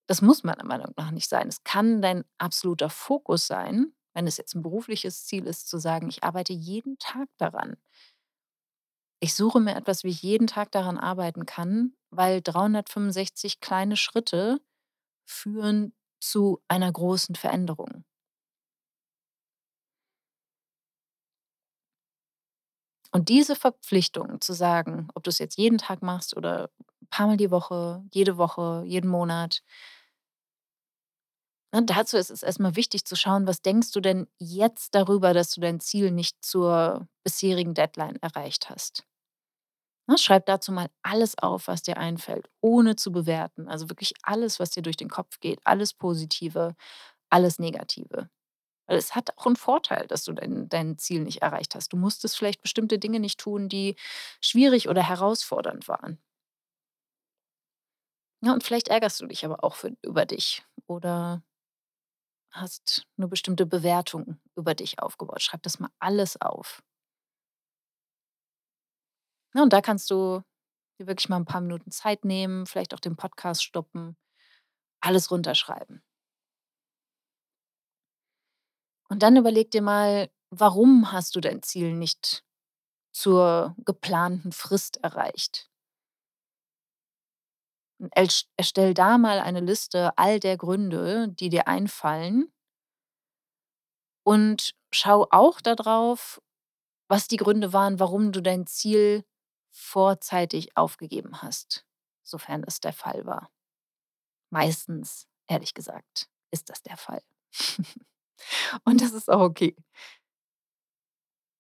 das 0.09 0.23
muss 0.23 0.45
meiner 0.45 0.65
Meinung 0.65 0.93
nach 0.97 1.13
nicht 1.13 1.29
sein. 1.31 1.49
Es 1.49 1.65
kann 1.65 2.03
dein 2.03 2.25
absoluter 2.39 2.91
Fokus 2.91 3.47
sein, 3.49 3.93
wenn 4.15 4.27
es 4.29 4.39
jetzt 4.39 4.55
'n 4.57 4.63
berufliches 4.63 5.27
Ziel 5.27 5.47
ist, 5.47 5.69
zu 5.69 5.79
sagen: 5.79 6.09
„Ich 6.11 6.25
arbeite 6.25 6.53
jeden 6.55 6.99
Tag 6.99 7.29
daran.“ 7.39 7.77
Ich 9.21 9.35
suche 9.35 9.61
mir 9.61 9.75
etwas, 9.77 10.05
wie 10.05 10.09
ich 10.11 10.23
jeden 10.23 10.47
Tag 10.47 10.71
daran 10.73 10.99
arbeiten 10.99 11.45
kann, 11.47 11.93
weil 12.11 12.41
365 12.43 13.61
kleine 13.61 13.97
Schritte 13.97 14.61
führen 15.27 15.95
zu 16.21 16.63
einer 16.69 16.93
großen 16.93 17.35
Veränderung. 17.37 18.05
Und 23.13 23.29
diese 23.31 23.57
Verpflichtung 23.57 24.41
zu 24.41 24.53
sagen, 24.53 25.09
ob 25.15 25.25
du's 25.25 25.39
jetzt 25.39 25.57
jeden 25.57 25.79
Tag 25.79 26.03
machst 26.03 26.37
oder 26.37 26.71
paarmal 27.11 27.37
die 27.39 27.51
Woche, 27.51 28.05
jede 28.13 28.37
Woche, 28.37 28.83
jeden 28.87 29.09
Monat 29.11 29.63
ne, 31.73 31.85
dazu 31.85 32.17
ist 32.17 32.31
es 32.31 32.43
erst 32.43 32.61
mal 32.61 32.77
wichtig 32.77 33.05
zu 33.05 33.17
schauen, 33.17 33.47
was 33.47 33.63
denkst 33.63 33.93
du 33.93 34.01
denn 34.01 34.27
jetzt 34.39 34.95
darüber, 34.95 35.35
dass 35.35 35.51
du 35.53 35.61
dein 35.61 35.81
Ziel 35.81 36.11
nicht 36.11 36.45
zur 36.45 37.09
bisherigen 37.25 37.75
Deadline 37.75 38.17
erreicht 38.23 38.71
hast? 38.71 39.05
Ne, 40.11 40.17
schreib 40.17 40.47
dazu 40.47 40.73
mal 40.73 40.89
alles 41.03 41.37
auf, 41.39 41.69
was 41.69 41.83
dir 41.83 41.99
einfällt, 41.99 42.49
ohne 42.63 42.97
zu 42.97 43.13
bewerten. 43.13 43.69
Also, 43.69 43.91
wirklich 43.91 44.15
alles, 44.23 44.59
was 44.59 44.71
dir 44.71 44.83
durch 44.83 44.97
den 44.97 45.11
Kopf 45.11 45.39
geht, 45.41 45.61
alles 45.65 45.93
Positive, 45.93 46.75
alles 47.31 47.59
Negative. 47.59 48.31
Weil 48.89 48.99
es 48.99 49.15
hat 49.17 49.37
auch 49.39 49.47
'n 49.47 49.57
Vorteil, 49.57 50.07
dass 50.09 50.25
du 50.25 50.33
dein 50.35 50.69
dein 50.69 50.99
Ziel 50.99 51.23
nicht 51.23 51.43
erreicht 51.43 51.75
hast. 51.77 51.93
Du 51.93 51.99
musstest 51.99 52.39
vielleicht 52.39 52.63
bestimmte 52.63 52.99
Dinge 52.99 53.21
nicht 53.21 53.41
tun, 53.41 53.69
die 53.69 53.97
schwierig 54.43 54.89
oder 54.89 55.03
herausfordernd 55.03 55.89
waren. 55.89 56.19
Ja, 58.43 58.53
und 58.53 58.63
vielleicht 58.63 58.89
ärgerst 58.89 59.21
du 59.21 59.27
dich 59.27 59.45
aber 59.45 59.65
auch 59.65 59.75
für 59.75 59.93
über 60.03 60.25
dich 60.25 60.63
oder 60.87 61.43
hast 62.53 63.07
'ne 63.17 63.29
bestimmte 63.29 63.67
Bewertung 63.67 64.39
über 64.57 64.75
dich 64.75 65.01
aufgebaut. 65.01 65.43
Schreib 65.43 65.63
das 65.63 65.79
mal 65.81 65.91
alles 66.01 66.41
auf. 66.41 66.83
Ne, 69.55 69.63
und 69.63 69.73
da 69.73 69.81
kannst 69.81 70.11
du 70.11 70.43
dir 71.01 71.07
wirklich 71.07 71.29
mal 71.29 71.37
'n 71.39 71.45
paar 71.47 71.61
Minuten 71.61 71.91
Zeit 71.91 72.25
nehmen, 72.25 72.67
vielleicht 72.67 72.95
auch 72.95 73.01
den 73.01 73.17
Podcast 73.17 73.65
stoppen, 73.65 74.17
alles 75.01 75.31
runterschreiben. 75.31 76.01
Und 79.11 79.23
dann 79.23 79.37
überleg 79.37 79.71
dir 79.71 79.83
mal, 79.83 80.29
warum 80.51 81.13
hast 81.13 81.35
du 81.35 81.41
dein 81.41 81.63
Ziel 81.63 81.95
nicht 81.95 82.45
zur 83.13 83.77
geplanten 83.85 84.53
Frist 84.53 84.99
erreicht? 85.05 85.69
Erstell 88.57 88.95
da 88.95 89.19
mal 89.19 89.41
eine 89.41 89.61
Liste 89.61 90.17
all 90.17 90.39
der 90.41 90.57
Gründe, 90.57 91.29
die 91.29 91.49
dir 91.49 91.67
einfallen 91.69 92.51
und 94.25 94.75
schau 94.93 95.27
auch 95.31 95.61
da 95.61 95.75
drauf, 95.75 96.41
was 97.09 97.29
die 97.29 97.37
Gründe 97.37 97.73
waren, 97.73 98.01
warum 98.01 98.33
du 98.33 98.43
dein 98.43 98.67
Ziel 98.67 99.25
vorzeitig 99.73 100.77
aufgegeben 100.77 101.43
hast, 101.43 101.87
sofern 102.25 102.63
das 102.63 102.81
der 102.81 102.93
Fall 102.93 103.27
war. 103.27 103.51
Meistens, 104.51 105.27
ehrlich 105.47 105.75
gesagt, 105.75 106.29
ist 106.51 106.71
das 106.71 106.83
der 106.83 106.97
Fall. 106.97 107.23
Und 108.85 109.01
das 109.03 109.13
ist 109.13 109.31
auch 109.31 109.41
okay. 109.41 109.77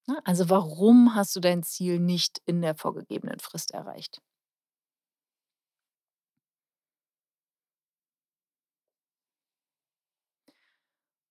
Ne, 0.07 0.21
also 0.25 0.49
warum 0.51 1.15
hast 1.15 1.37
du 1.37 1.41
dein 1.41 1.63
Ziel 1.63 1.99
nicht 2.01 2.41
in 2.47 2.61
der 2.63 2.75
vorgegebenen 2.75 3.39
Frist 3.41 3.71
erreicht? 3.73 4.21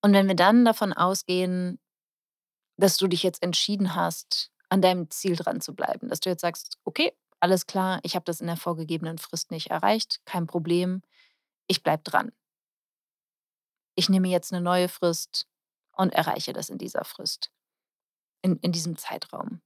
Und 0.07 0.13
wenn 0.13 0.29
wir 0.29 0.35
dann 0.37 0.63
davon 0.63 0.93
ausgehen, 0.93 1.79
dass 2.77 2.97
du 2.97 3.07
dich 3.07 3.23
jetzt 3.23 3.43
entschieden 3.43 3.93
hast, 3.93 4.51
an 4.69 4.81
deinem 4.81 5.09
Ziel 5.11 5.35
dranzubleiben, 5.35 6.07
dass 6.09 6.21
du 6.21 6.29
jetzt 6.29 6.41
sagst: 6.41 6.77
„Okay, 6.85 7.11
alles 7.41 7.67
klar, 7.67 7.99
ich 8.03 8.15
habe 8.15 8.23
das 8.25 8.39
in 8.39 8.47
der 8.47 8.55
vorgegebenen 8.57 9.17
Frist 9.17 9.51
nicht 9.51 9.67
erreicht, 9.69 10.21
kein 10.25 10.47
Problem, 10.47 11.01
ich 11.67 11.83
bleibe 11.83 12.03
dran.“ 12.03 12.31
Ich 13.99 14.09
nehme 14.09 14.27
jetzt 14.27 14.51
'ne 14.51 14.61
neue 14.61 14.89
Frist 14.89 15.47
und 15.95 16.13
erreiche 16.13 16.53
das 16.53 16.69
in 16.69 16.77
dieser 16.77 17.03
Frist, 17.03 17.49
in 18.43 18.57
in 18.57 18.71
diesem 18.71 18.97
Zeitraum. 18.97 19.61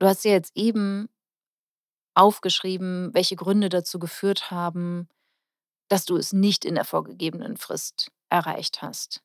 Du 0.00 0.06
hast 0.06 0.24
dir 0.24 0.32
jetzt 0.32 0.52
eben 0.56 1.10
aufgeschrieben, 2.16 3.10
welche 3.14 3.36
Gründe 3.36 3.68
dazu 3.68 3.98
geführt 3.98 4.50
haben, 4.50 5.08
dass 5.90 6.06
du 6.06 6.16
es 6.16 6.32
nicht 6.32 6.64
in 6.64 6.76
der 6.76 6.84
vorgegebenen 6.84 7.56
Frist 7.58 8.10
erreicht 8.30 8.80
hast. 8.80 9.22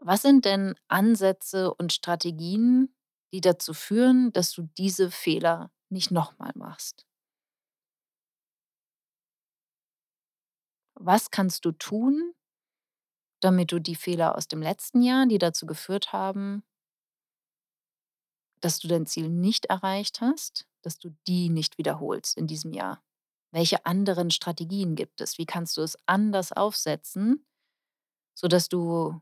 Was 0.00 0.22
sind 0.22 0.44
denn 0.44 0.74
Ansätze 0.88 1.72
und 1.72 1.92
Strategien, 1.92 2.94
die 3.32 3.40
dazu 3.40 3.72
führen, 3.74 4.32
dass 4.32 4.52
du 4.52 4.68
diese 4.76 5.10
Fehler 5.10 5.70
nicht 5.88 6.10
noch 6.10 6.38
mal 6.38 6.52
machst? 6.54 7.06
Was 10.94 11.30
kannst 11.30 11.64
du 11.64 11.72
tun 11.72 12.32
damit 13.40 13.70
du 13.70 13.78
die 13.78 13.94
Fehler 13.94 14.34
aus 14.34 14.48
dem 14.48 14.62
letzten 14.62 15.02
Jahr, 15.02 15.26
die 15.26 15.38
dazu 15.38 15.66
geführt 15.66 16.12
haben 16.12 16.62
dass 18.60 18.78
du 18.78 18.88
dein 18.88 19.06
Ziel 19.06 19.28
nicht 19.28 19.66
erreicht 19.66 20.20
hast, 20.20 20.66
dass 20.82 20.98
du 20.98 21.10
die 21.26 21.48
nicht 21.50 21.78
wiederholst 21.78 22.36
in 22.36 22.46
diesem 22.46 22.72
Jahr? 22.72 23.02
Welche 23.56 23.86
anderen 23.86 24.30
Strategien 24.30 24.96
gibt 24.96 25.22
es? 25.22 25.38
Wie 25.38 25.46
kannst 25.46 25.78
du 25.78 25.80
es 25.80 25.96
anders 26.04 26.52
aufsetzen, 26.52 27.42
sodass 28.34 28.68
du 28.68 29.20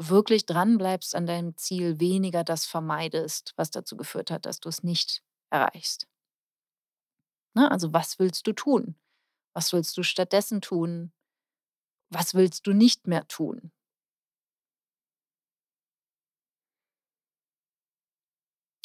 wirklich 0.00 0.46
dranbleibst 0.46 1.16
an 1.16 1.26
deinem 1.26 1.56
Ziel, 1.56 1.98
weniger 1.98 2.44
das 2.44 2.66
vermeidest, 2.66 3.52
was 3.56 3.70
dazu 3.72 3.96
geführt 3.96 4.30
hat, 4.30 4.46
dass 4.46 4.60
du's 4.60 4.84
nicht 4.84 5.22
erreichst? 5.50 6.06
Ne, 7.56 7.70
also 7.70 7.92
was 7.92 8.18
willst 8.18 8.46
du 8.46 8.52
tun? 8.52 8.94
Was 9.54 9.72
willst 9.72 9.96
du 9.98 10.02
stattdessen 10.02 10.60
tun? 10.60 11.12
Was 12.10 12.34
willst 12.34 12.66
du 12.66 12.72
nicht 12.72 13.06
mehr 13.06 13.26
tun? 13.28 13.70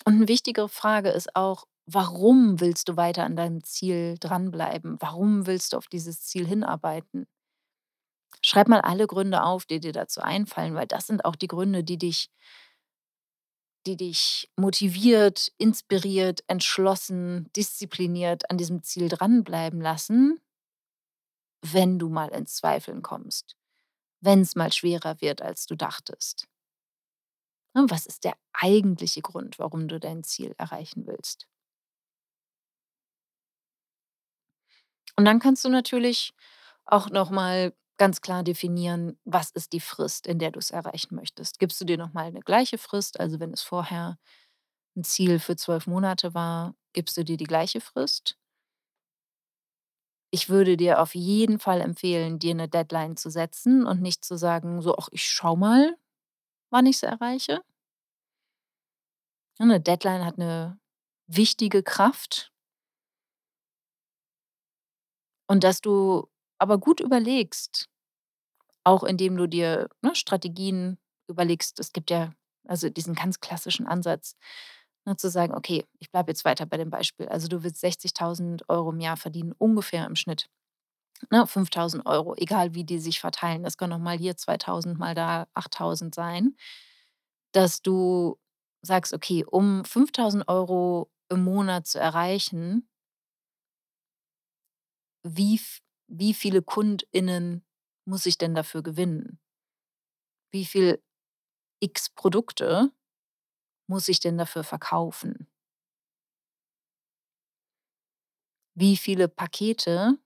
Und 0.06 0.19
'ne 0.19 0.28
wichtige 0.28 0.67
Frage 0.67 1.10
ist 1.10 1.36
auch: 1.36 1.65
Warum 1.86 2.60
willst 2.60 2.89
du 2.89 2.98
weiter 2.98 3.24
an 3.24 3.36
deinem 3.38 3.63
Ziel 3.63 4.17
dranbleiben? 4.19 4.98
Warum 5.02 5.48
willst 5.48 5.72
du 5.74 5.78
auf 5.78 5.88
dieses 5.88 6.22
Ziel 6.22 6.46
hinarbeiten? 6.46 7.26
Schreib 8.46 8.67
mal 8.67 8.82
alle 8.82 9.08
Gründe 9.08 9.41
auf, 9.43 9.65
die 9.65 9.80
dir 9.80 9.91
dazu 9.93 10.22
einfallen, 10.22 10.76
weil 10.76 10.86
das 10.88 11.08
sind 11.08 11.26
auch 11.26 11.36
die 11.36 11.48
Gründe, 11.48 11.84
die 11.84 11.98
dich 11.98 12.30
die 13.86 13.98
dich 13.98 14.50
motiviert, 14.56 15.52
inspiriert, 15.58 16.43
entschlossen, 16.48 17.50
diszipliniert 17.56 18.50
an 18.50 18.58
diesem 18.58 18.82
Ziel 18.84 19.10
dranbleiben 19.10 19.82
lassen 19.82 20.39
wenn 21.63 21.98
du 22.00 22.10
mal 22.10 22.30
ins 22.30 22.56
Zweifeln 22.56 23.02
kommst, 23.02 23.56
wenn's 24.22 24.56
mal 24.56 24.72
schwerer 24.74 25.22
wird, 25.22 25.41
als 25.41 25.65
du 25.67 25.76
dachtest. 25.76 26.48
Ne, 27.76 27.86
was 27.89 28.06
ist 28.08 28.24
der 28.24 28.36
eigentliche 28.54 29.22
Grund, 29.22 29.60
warum 29.60 29.88
du 29.88 30.00
dein 30.00 30.24
Ziel 30.24 30.56
erreichen 30.58 31.06
willst? 31.06 31.48
Und 35.17 35.26
dann 35.26 35.39
kannst 35.39 35.63
du 35.63 35.69
natürlich 35.69 36.34
auch 36.86 37.10
noch 37.10 37.30
mal 37.30 37.73
ganz 37.97 38.21
klar 38.21 38.43
definieren, 38.43 39.17
was 39.26 39.52
ist 39.52 39.73
die 39.73 39.80
Frist, 39.80 40.26
in 40.28 40.39
der 40.39 40.52
du's 40.52 40.71
erreichen 40.71 41.15
möchtest. 41.15 41.60
Gibst 41.60 41.80
du 41.80 41.86
dir 41.86 41.97
noch 41.97 42.13
mal 42.13 42.32
'ne 42.32 42.39
gleiche 42.41 42.78
Frist, 42.80 43.19
also 43.19 43.39
wenn 43.39 43.54
es 43.54 43.62
vorher 43.62 44.17
'n 44.97 45.04
Ziel 45.04 45.39
für 45.39 45.56
12 45.58 45.88
Monate 45.88 46.34
war, 46.36 46.76
gibst 46.93 47.17
du 47.17 47.23
dir 47.26 47.38
die 47.38 47.45
gleiche 47.45 47.82
Frist? 47.82 48.36
Ich 50.36 50.49
würde 50.49 50.78
dir 50.78 50.99
auf 50.99 51.13
jeden 51.13 51.60
Fall 51.60 51.80
empfehlen, 51.80 52.39
dir 52.39 52.56
'ne 52.56 52.67
Deadline 52.67 53.15
zu 53.17 53.30
setzen 53.30 53.86
und 53.86 54.02
nicht 54.02 54.26
zu 54.26 54.36
sagen, 54.36 54.82
so: 54.82 54.95
„Ach, 54.97 55.08
ich 55.12 55.23
schaue 55.30 55.56
mal, 55.60 55.95
wann 56.71 56.86
ich's 56.88 57.04
erreiche.“ 57.04 57.62
Ne, 59.60 59.65
'ne 59.67 59.80
Deadline 59.80 60.26
hat 60.26 60.38
'ne 60.38 60.80
wichtige 61.28 61.84
Kraft. 61.84 62.52
Und 65.49 65.63
dass 65.63 65.82
du 65.82 66.27
aber 66.58 66.77
gut 66.77 66.99
überlegst, 66.99 67.88
auch 68.86 69.03
indem 69.03 69.38
du 69.38 69.47
dir, 69.47 69.89
ne, 70.01 70.15
Strategien 70.15 70.97
überlegst. 71.29 71.79
Es 71.79 71.93
gibt 71.93 72.12
ja 72.12 72.34
also 72.67 72.89
diesen 72.89 73.15
ganz 73.15 73.39
klassischen 73.41 73.88
Ansatz, 73.88 74.36
ne, 75.06 75.17
zu 75.17 75.29
sagen: 75.29 75.53
„Okay, 75.56 75.86
ich 75.99 76.12
bleibe 76.12 76.32
jetzt 76.32 76.45
weiter 76.45 76.65
bei 76.67 76.77
dem 76.77 76.89
Beispiel.“ 76.91 77.27
Also, 77.29 77.47
du 77.49 77.63
willst 77.63 77.82
60.000 77.82 78.69
€ 78.69 78.91
im 78.91 78.99
Jahr 79.01 79.17
verdienen, 79.17 79.53
ungefähr 79.58 80.06
im 80.08 80.15
Schnitt, 80.17 80.49
ne? 81.32 81.47
5.000 81.47 82.06
€, 82.08 82.36
egal 82.38 82.75
wie 82.75 82.86
die 82.86 82.99
sich 82.99 83.19
verteilen. 83.21 83.63
Das 83.63 83.77
können 83.77 83.93
auch 83.93 83.99
mal 83.99 84.17
hier 84.17 84.38
2.000, 84.38 84.99
mal 84.99 85.15
da 85.15 85.47
8.000 85.56 86.15
sein. 86.15 86.56
Dass 87.56 87.82
du 87.84 88.38
sagst: 88.82 89.13
„Okay, 89.13 89.45
um 89.45 89.86
5.000 89.86 90.47
€ 90.49 91.10
im 91.29 91.43
Monat 91.43 91.88
zu 91.88 91.99
erreichen“ 91.99 92.88
„wie 95.25 95.59
wie 96.09 96.33
viele 96.33 96.62
KundInnen 96.62 97.63
muss 98.05 98.25
ich 98.25 98.38
denn 98.38 98.53
dafür 98.55 98.83
gewinnen? 98.83 99.39
Wie 100.53 100.65
viel 100.65 101.01
X 101.81 102.10
Produkte 102.10 102.91
muss 103.87 104.08
ich 104.10 104.19
denn 104.19 104.37
dafür 104.37 104.63
verkaufen?“ 104.63 105.48
„Wie 108.77 108.98
viele 108.98 109.27
Pakete“ 109.27 110.17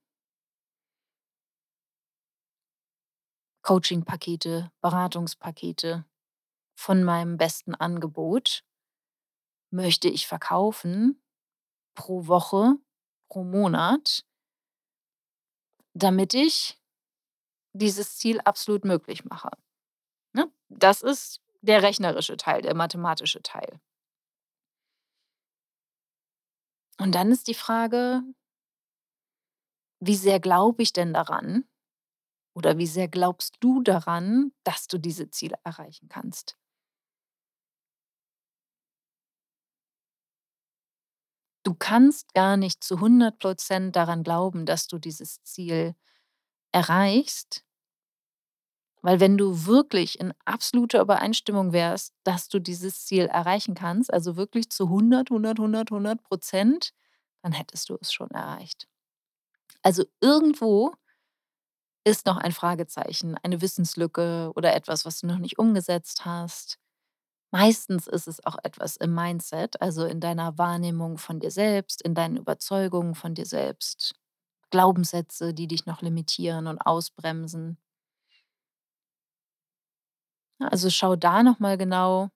„Coachingpakete, 3.65 4.72
Beratungspakete 4.82 6.05
von 6.76 7.03
meinem 7.03 7.38
besten 7.38 7.76
Angebot 7.76 8.61
möchte 9.74 10.07
ich 10.07 10.28
verkaufen 10.28 11.22
pro 11.95 12.28
Woche, 12.28 12.76
pro 13.30 13.43
Monat“ 13.43 14.24
„damit 15.98 16.34
ich 16.34 16.78
dieses 17.74 18.18
Ziel 18.18 18.39
absolut 18.41 18.86
möglich 18.86 19.26
mache?“ 19.26 19.50
Ne? 20.34 20.52
Das 20.70 21.02
ist 21.02 21.41
der 21.62 21.84
rechnerische 21.84 22.38
Teil, 22.38 22.62
der 22.64 22.76
mathematische 22.76 23.41
Teil. 23.43 23.80
Und 27.00 27.16
dann 27.16 27.32
ist 27.32 27.48
die 27.48 27.54
Frage 27.54 28.22
wie 30.00 30.16
sehr 30.16 30.39
glaube 30.39 30.82
ich 30.84 30.91
denn 30.93 31.14
daran 31.14 31.66
Oder 32.56 32.78
wie 32.78 32.88
sehr 32.88 33.08
glaubst 33.10 33.58
du 33.62 33.82
daran, 33.84 34.52
dass 34.64 34.88
du 34.88 34.98
diese 35.00 35.30
Ziele 35.32 35.58
erreichen 35.64 36.10
kannst? 36.10 36.58
Du 41.68 41.74
kannst 41.78 42.34
gar 42.34 42.55
nicht 42.55 42.82
zu 42.82 43.01
100 43.01 43.39
% 43.39 43.91
daran 43.97 44.24
glauben, 44.24 44.65
dass 44.65 44.88
du 44.88 44.99
dieses 44.99 45.43
Ziel 45.43 45.95
erreichst 46.72 47.61
weil 49.03 49.20
wenn 49.20 49.38
du 49.38 49.65
wirklich 49.65 50.20
in 50.20 50.34
absoluter 50.45 51.01
Übereinstimmung 51.01 51.72
wärst, 51.74 52.13
dass 52.24 52.49
du 52.49 52.59
dieses 52.59 53.05
Ziel 53.05 53.26
erreichen 53.26 53.76
kannst, 53.76 54.11
also 54.11 54.38
wirklich 54.38 54.70
zu 54.70 54.86
100, 54.89 55.30
100, 55.32 55.59
100, 55.59 55.91
100 55.91 56.20
%, 56.30 56.93
dann 57.43 57.51
hättest 57.51 57.89
du 57.89 57.97
es 58.01 58.11
schon 58.11 58.30
erreicht. 58.32 58.88
Also 59.84 60.05
irgendwo 60.22 60.93
ist 62.05 62.26
noch 62.26 62.38
ein 62.38 62.53
Fragezeichen, 62.53 63.36
eine 63.43 63.61
Wissenslücke 63.61 64.51
oder 64.55 64.74
etwas, 64.74 65.05
was 65.05 65.20
du 65.20 65.28
noch 65.28 65.39
nicht 65.39 65.59
umgesetzt 65.59 66.24
hast. 66.26 66.78
Meistens 67.52 68.08
ist 68.08 68.28
es 68.28 68.45
auch 68.45 68.58
etwas 68.64 68.98
im 68.98 69.14
Mindset, 69.14 69.82
also 69.82 70.06
in 70.06 70.20
deiner 70.20 70.58
Wahrnehmung 70.58 71.18
von 71.18 71.39
dir 71.39 71.52
selbst, 71.52 72.02
in 72.02 72.14
deinen 72.14 72.38
Überzeugungen 72.38 73.16
von 73.16 73.36
dir 73.36 73.45
selbst. 73.45 74.16
Glaubenssätze, 74.72 75.54
die 75.54 75.68
dich 75.68 75.86
noch 75.86 76.02
limitieren 76.02 76.68
und 76.68 76.80
ausbremsen. 76.82 77.78
Also 80.60 80.89
schau 80.89 81.16
da 81.16 81.41
noch 81.43 81.60
mal 81.60 81.78
genau 81.78 82.30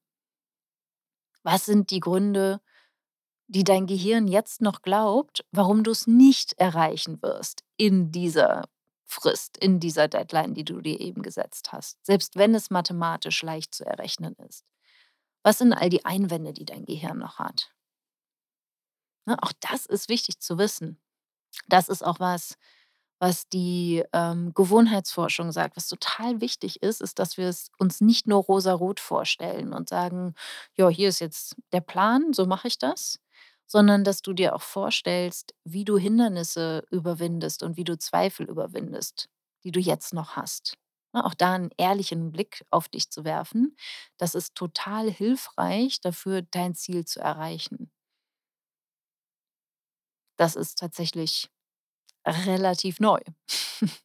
was 1.44 1.66
sind 1.66 1.90
die 1.92 2.00
Gründe, 2.00 2.62
die 3.48 3.64
dein 3.64 3.88
Gehirn 3.88 4.28
jetzt 4.28 4.62
noch 4.62 4.82
glaubt, 4.82 5.46
warum 5.52 5.84
du's 5.84 6.08
nicht 6.08 6.54
erreichen 6.54 7.22
wirst 7.22 7.64
in 7.78 8.12
dieser 8.12 8.66
Frist, 9.06 9.58
in 9.58 9.80
dieser 9.80 10.08
Deadline, 10.08 10.54
die 10.56 10.66
du 10.66 10.82
dir 10.82 11.00
eben 11.02 11.24
gesetzt 11.24 11.74
hast, 11.74 12.06
selbst 12.06 12.38
wenn 12.38 12.56
es 12.56 12.70
mathematisch 12.72 13.44
leicht 13.44 13.76
zu 13.76 13.86
errechnen 13.86 14.36
ist. 14.48 14.66
Was 15.46 15.60
sind 15.60 15.74
all 15.74 15.90
die 15.90 16.04
Einwände, 16.06 16.54
die 16.54 16.66
dein 16.66 16.86
Gehirn 16.86 17.18
noch 17.20 17.38
hat? 17.40 17.72
Ne, 19.28 19.38
auch 19.42 19.52
das 19.60 19.86
ist 19.86 20.10
wichtig 20.10 20.40
zu 20.40 20.58
wissen. 20.58 21.00
Das 21.70 21.90
ist 21.90 22.04
auch 22.06 22.20
was, 22.20 22.58
was 23.20 23.48
die, 23.50 24.04
ähm, 24.14 24.54
Gewohnheitsforschung 24.56 25.52
sagt. 25.52 25.78
Was 25.78 25.88
total 25.90 26.42
wichtig 26.42 26.84
ist, 26.84 27.02
ist, 27.02 27.20
dass 27.20 27.38
wir 27.38 27.48
es 27.50 27.70
uns 27.80 28.02
nicht 28.02 28.28
nur 28.28 28.44
rosarot 28.44 29.00
vorstellen 29.00 29.74
und 29.74 29.90
sagen: 29.90 30.36
„Ja, 30.76 30.90
hier 30.90 31.10
ist 31.10 31.20
jetzt 31.22 31.56
der 31.74 31.82
Plan, 31.82 32.34
so 32.34 32.46
mache 32.48 32.68
ich 32.70 32.80
das“, 32.80 33.20
sondern 33.68 34.04
dass 34.06 34.22
du 34.24 34.34
dir 34.34 34.56
auch 34.56 34.62
vorstellst, 34.64 35.54
wie 35.66 35.86
du 35.86 35.98
Hindernisse 35.98 36.86
überwindest 36.92 37.64
und 37.64 37.78
wie 37.78 37.86
du 37.86 37.98
Zweifel 38.00 38.48
überwindest, 38.50 39.30
die 39.64 39.72
du 39.72 39.80
jetzt 39.80 40.14
noch 40.14 40.36
hast. 40.38 40.78
Ne, 41.14 41.26
auch 41.26 41.34
da 41.34 41.56
'n 41.56 41.70
ehrlichen 41.78 42.32
Blick 42.32 42.64
auf 42.72 42.88
dich 42.90 43.10
zu 43.10 43.26
werfen, 43.26 43.76
das 44.18 44.34
ist 44.36 44.56
total 44.56 45.10
hilfreich 45.12 46.00
dafür, 46.02 46.42
dein 46.44 46.74
Ziel 46.76 47.06
zu 47.06 47.20
erreichen. 47.20 47.90
Das 50.40 50.56
ist 50.56 50.78
tatsächlich 50.80 51.50
relativ 52.28 53.00
neu. 53.00 53.20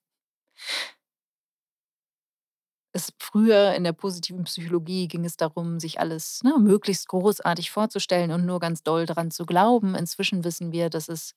Es 2.95 3.13
früher 3.19 3.75
in 3.75 3.85
der 3.85 3.93
positiven 3.93 4.45
Psychologie 4.45 5.09
ging 5.09 5.25
es 5.25 5.37
darum, 5.37 5.81
sich 5.81 6.01
alles, 6.01 6.41
ne, 6.43 6.55
möglichst 6.59 7.09
großartig 7.09 7.71
vorzustellen 7.71 8.33
und 8.33 8.47
nur 8.47 8.59
ganz 8.61 8.83
doll 8.83 9.07
dran 9.07 9.31
zu 9.31 9.45
glauben. 9.45 9.95
Inzwischen 9.95 10.45
wissen 10.45 10.73
wir, 10.73 10.89
dass 10.91 11.09
es 11.09 11.35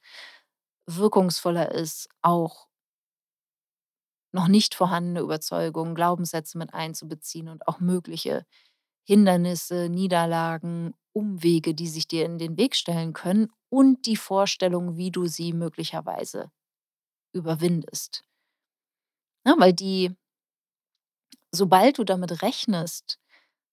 wirkungsvoller 0.87 1.71
ist, 1.73 2.09
auch 2.23 2.68
noch 4.33 4.47
nicht 4.47 4.75
vorhandene 4.75 5.21
Überzeugungen, 5.21 5.95
Glaubenssätze 5.95 6.57
mit 6.57 6.73
einzubeziehen 6.73 7.49
und 7.49 7.67
auch 7.67 7.79
mögliche 7.79 8.45
Hindernisse, 9.05 9.89
Niederlagen, 9.89 10.93
Umwege, 11.13 11.73
die 11.75 11.87
sich 11.89 12.07
dir 12.07 12.25
in 12.25 12.37
den 12.39 12.57
Weg 12.57 12.75
stellen 12.75 13.13
können 13.13 13.49
und 13.69 14.05
die 14.07 14.17
Vorstellung, 14.17 14.97
wie 14.97 15.11
du 15.11 15.27
sie 15.27 15.53
möglicherweise 15.53 16.51
überwindest. 17.33 18.23
Ne, 19.45 19.55
weil 19.57 19.73
die 19.73 20.15
sobald 21.53 21.97
du 21.97 22.03
damit 22.03 22.41
rechnest, 22.43 23.17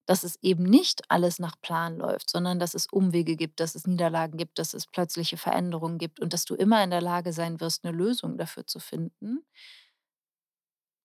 dass 0.06 0.24
es 0.24 0.36
eben 0.42 0.64
nicht 0.64 1.02
alles 1.10 1.38
nach 1.40 1.56
Plan 1.62 1.98
läuft, 1.98 2.30
sondern 2.30 2.58
dass 2.60 2.74
es 2.74 2.86
Umwege 2.86 3.36
gibt, 3.36 3.60
dass 3.60 3.74
es 3.74 3.86
Niederlagen 3.86 4.38
gibt, 4.38 4.58
dass 4.58 4.74
es 4.74 4.86
plötzliche 4.86 5.36
Veränderungen 5.38 5.98
gibt 5.98 6.20
und 6.20 6.32
dass 6.32 6.44
du 6.46 6.54
immer 6.56 6.82
in 6.84 6.90
der 6.90 7.02
Lage 7.02 7.32
sein 7.32 7.60
wirst, 7.60 7.84
'ne 7.84 7.92
Lösung 7.92 8.38
dafür 8.38 8.66
zu 8.66 8.80
finden 8.80 9.44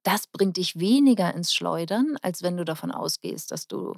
das 0.04 0.28
bringt 0.28 0.58
dich 0.58 0.80
weniger 0.80 1.34
ins 1.34 1.54
Schleudern, 1.54 2.18
als 2.22 2.44
wenn 2.44 2.58
du 2.58 2.66
davon 2.66 2.92
ausgehst, 2.92 3.52
dass 3.52 3.68
du 3.68 3.96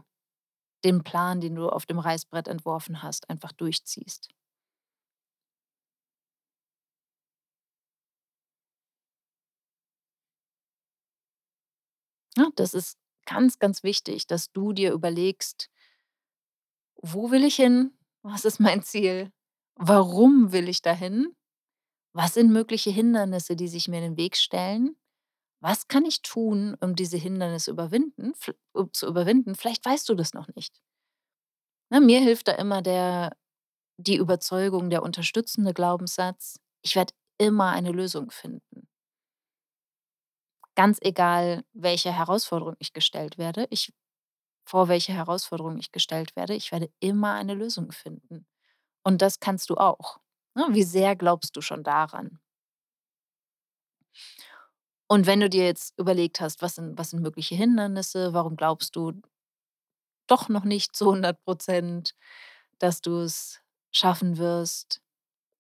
den 0.86 1.04
Plan, 1.04 1.42
den 1.42 1.56
du 1.56 1.70
auf 1.70 1.86
dem 1.88 2.00
Reißbrett 2.00 2.48
entworfen 2.48 3.04
hast, 3.04 3.30
einfach 3.30 3.52
durchziehst. 3.54 4.30
Ja, 12.38 12.50
das 12.56 12.74
ist 12.74 12.98
ganz, 13.26 13.60
ganz 13.60 13.84
wichtig, 13.84 14.28
dass 14.28 14.52
du 14.52 14.74
dir 14.74 14.92
überlegst 14.92 15.70
„Wo 17.02 17.32
will 17.32 17.44
ich 17.44 17.56
hin? 17.56 17.92
Was 18.24 18.46
ist 18.46 18.60
mein 18.60 18.82
Ziel? 18.84 19.32
Warum 19.76 20.52
will 20.52 20.70
ich 20.70 20.82
dahin? 20.82 21.36
Was 22.14 22.36
sind 22.36 22.52
mögliche 22.52 22.92
Hindernisse, 22.92 23.56
die 23.56 23.68
sich 23.70 23.88
mir 23.90 23.98
in 24.00 24.04
den 24.16 24.18
Weg 24.18 24.38
stellen? 24.38 24.96
Was 25.64 25.88
kann 25.88 26.04
ich 26.06 26.22
tun, 26.22 26.76
um 26.82 26.94
diese 26.94 27.16
Hindernisse 27.18 27.72
überwinden 27.72 28.34
zu 28.92 29.08
überwinden?“ 29.08 29.56
Vielleicht 29.56 29.86
weißt 29.86 30.10
du 30.10 30.14
das 30.14 30.34
noch 30.34 30.50
nicht. 30.56 30.78
Ne, 31.92 32.00
mir 32.02 32.20
hilft 32.22 32.48
da 32.48 32.54
immer 32.54 32.82
der 32.82 33.32
die 33.98 34.18
Überzeugung, 34.18 34.90
der 34.90 35.04
unterstützende 35.04 35.74
Glaubenssatz: 35.74 36.60
„Ich 36.84 36.96
werde 36.96 37.14
immer 37.40 37.72
eine 37.72 37.92
Lösung 37.92 38.32
finden.“ 38.32 38.88
Ganz 40.76 40.98
egal, 41.02 41.64
welcher 41.74 42.12
Herausforderung 42.12 42.76
ich 42.80 42.94
gestellt 42.94 43.38
werde, 43.38 43.68
ich 43.70 43.94
vor 44.66 44.88
welche 44.90 45.14
Herausforderung 45.14 45.78
ich 45.80 45.92
gestellt 45.92 46.36
werde, 46.36 46.56
ich 46.56 46.72
werde 46.72 46.92
immer 47.02 47.34
eine 47.36 47.54
Lösung 47.56 47.92
finden. 47.92 48.48
Und 49.04 49.22
das 49.24 49.40
kannst 49.42 49.70
du 49.72 49.78
auch, 49.78 50.20
ne? 50.56 50.68
Wie 50.72 50.84
sehr 50.84 51.16
glaubst 51.18 51.56
du 51.58 51.62
schon 51.62 51.84
daran? 51.84 52.40
Und 55.14 55.28
wenn 55.28 55.42
du 55.42 55.48
dir 55.48 55.64
jetzt 55.66 55.94
überlegt 56.00 56.42
hast, 56.42 56.64
was 56.64 56.74
sind 56.74 56.98
was 56.98 57.12
sind 57.12 57.22
mögliche 57.22 57.54
Hindernisse, 57.54 58.34
warum 58.34 58.56
glaubst 58.56 58.96
du 58.96 59.14
doch 60.30 60.50
noch 60.50 60.64
nicht 60.64 60.96
zu 60.96 61.08
100 61.12 61.44
%, 61.46 62.16
dass 62.80 63.02
du's 63.02 63.60
schaffen 63.92 64.38
wirst? 64.38 65.02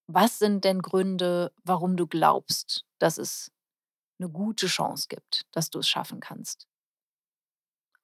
Was 0.08 0.40
sind 0.40 0.66
denn 0.66 0.82
Gründe, 0.82 1.52
warum 1.64 1.98
du 1.98 2.08
glaubst, 2.08 2.86
dass 3.00 3.18
es 3.18 3.52
'ne 4.20 4.30
gute 4.30 4.68
Chance 4.68 5.08
gibt, 5.10 5.44
dass 5.54 5.70
du's 5.72 5.88
schaffen 5.90 6.20
kannst? 6.22 6.66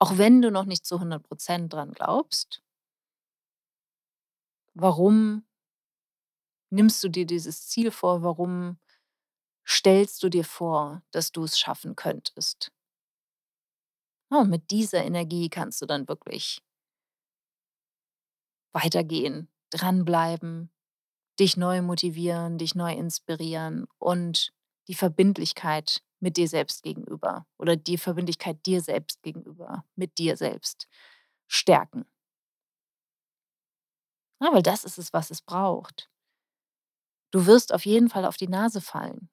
Auch 0.02 0.18
wenn 0.18 0.42
du 0.42 0.50
noch 0.50 0.64
nicht 0.64 0.86
zu 0.86 0.98
100 1.02 1.28
% 1.28 1.74
dran 1.74 1.92
glaubst 1.92 2.60
warum 4.76 5.44
nimmst 6.72 7.04
du 7.04 7.10
dir 7.10 7.26
dieses 7.26 7.68
Ziel 7.68 7.90
vor? 7.92 8.22
Warum 8.24 8.78
stellst 9.70 10.24
du 10.24 10.30
dir 10.30 10.44
vor, 10.46 11.04
dass 11.12 11.32
du's 11.32 11.60
schaffen 11.60 11.96
könntest? 11.96 12.72
Oh, 14.32 14.44
mit 14.44 14.72
dieser 14.72 15.04
Energie 15.06 15.50
kannst 15.50 15.82
du 15.82 15.86
dann 15.86 16.08
wirklich 16.08 16.62
weitergehen, 18.74 19.50
dranbleiben, 19.72 20.72
dich 21.40 21.58
neu 21.58 21.82
motivieren, 21.82 22.58
dich 22.58 22.76
neu 22.76 22.94
inspirieren 22.94 23.88
und 24.00 24.52
die 24.88 24.96
Verbindlichkeit 24.96 26.02
mit 26.20 26.38
dir 26.38 26.48
selbst 26.48 26.84
gegenüber 26.84 27.46
oder 27.60 27.76
die 27.76 27.98
Verbindlichkeit 27.98 28.66
dir 28.66 28.82
selbst 28.82 29.24
gegenüber 29.24 29.86
mit 29.96 30.18
dir 30.18 30.38
selbst 30.38 30.88
stärken. 31.48 32.06
Ja, 34.42 34.52
weil 34.54 34.62
das 34.64 34.84
ist 34.84 34.98
es, 34.98 35.14
was 35.14 35.32
es 35.32 35.42
braucht. 35.42 36.10
Du 37.32 37.48
wirst 37.48 37.74
auf 37.74 37.86
jeden 37.88 38.08
Fall 38.10 38.24
auf 38.24 38.38
die 38.38 38.48
Nase 38.48 38.82
fallen. 38.82 39.30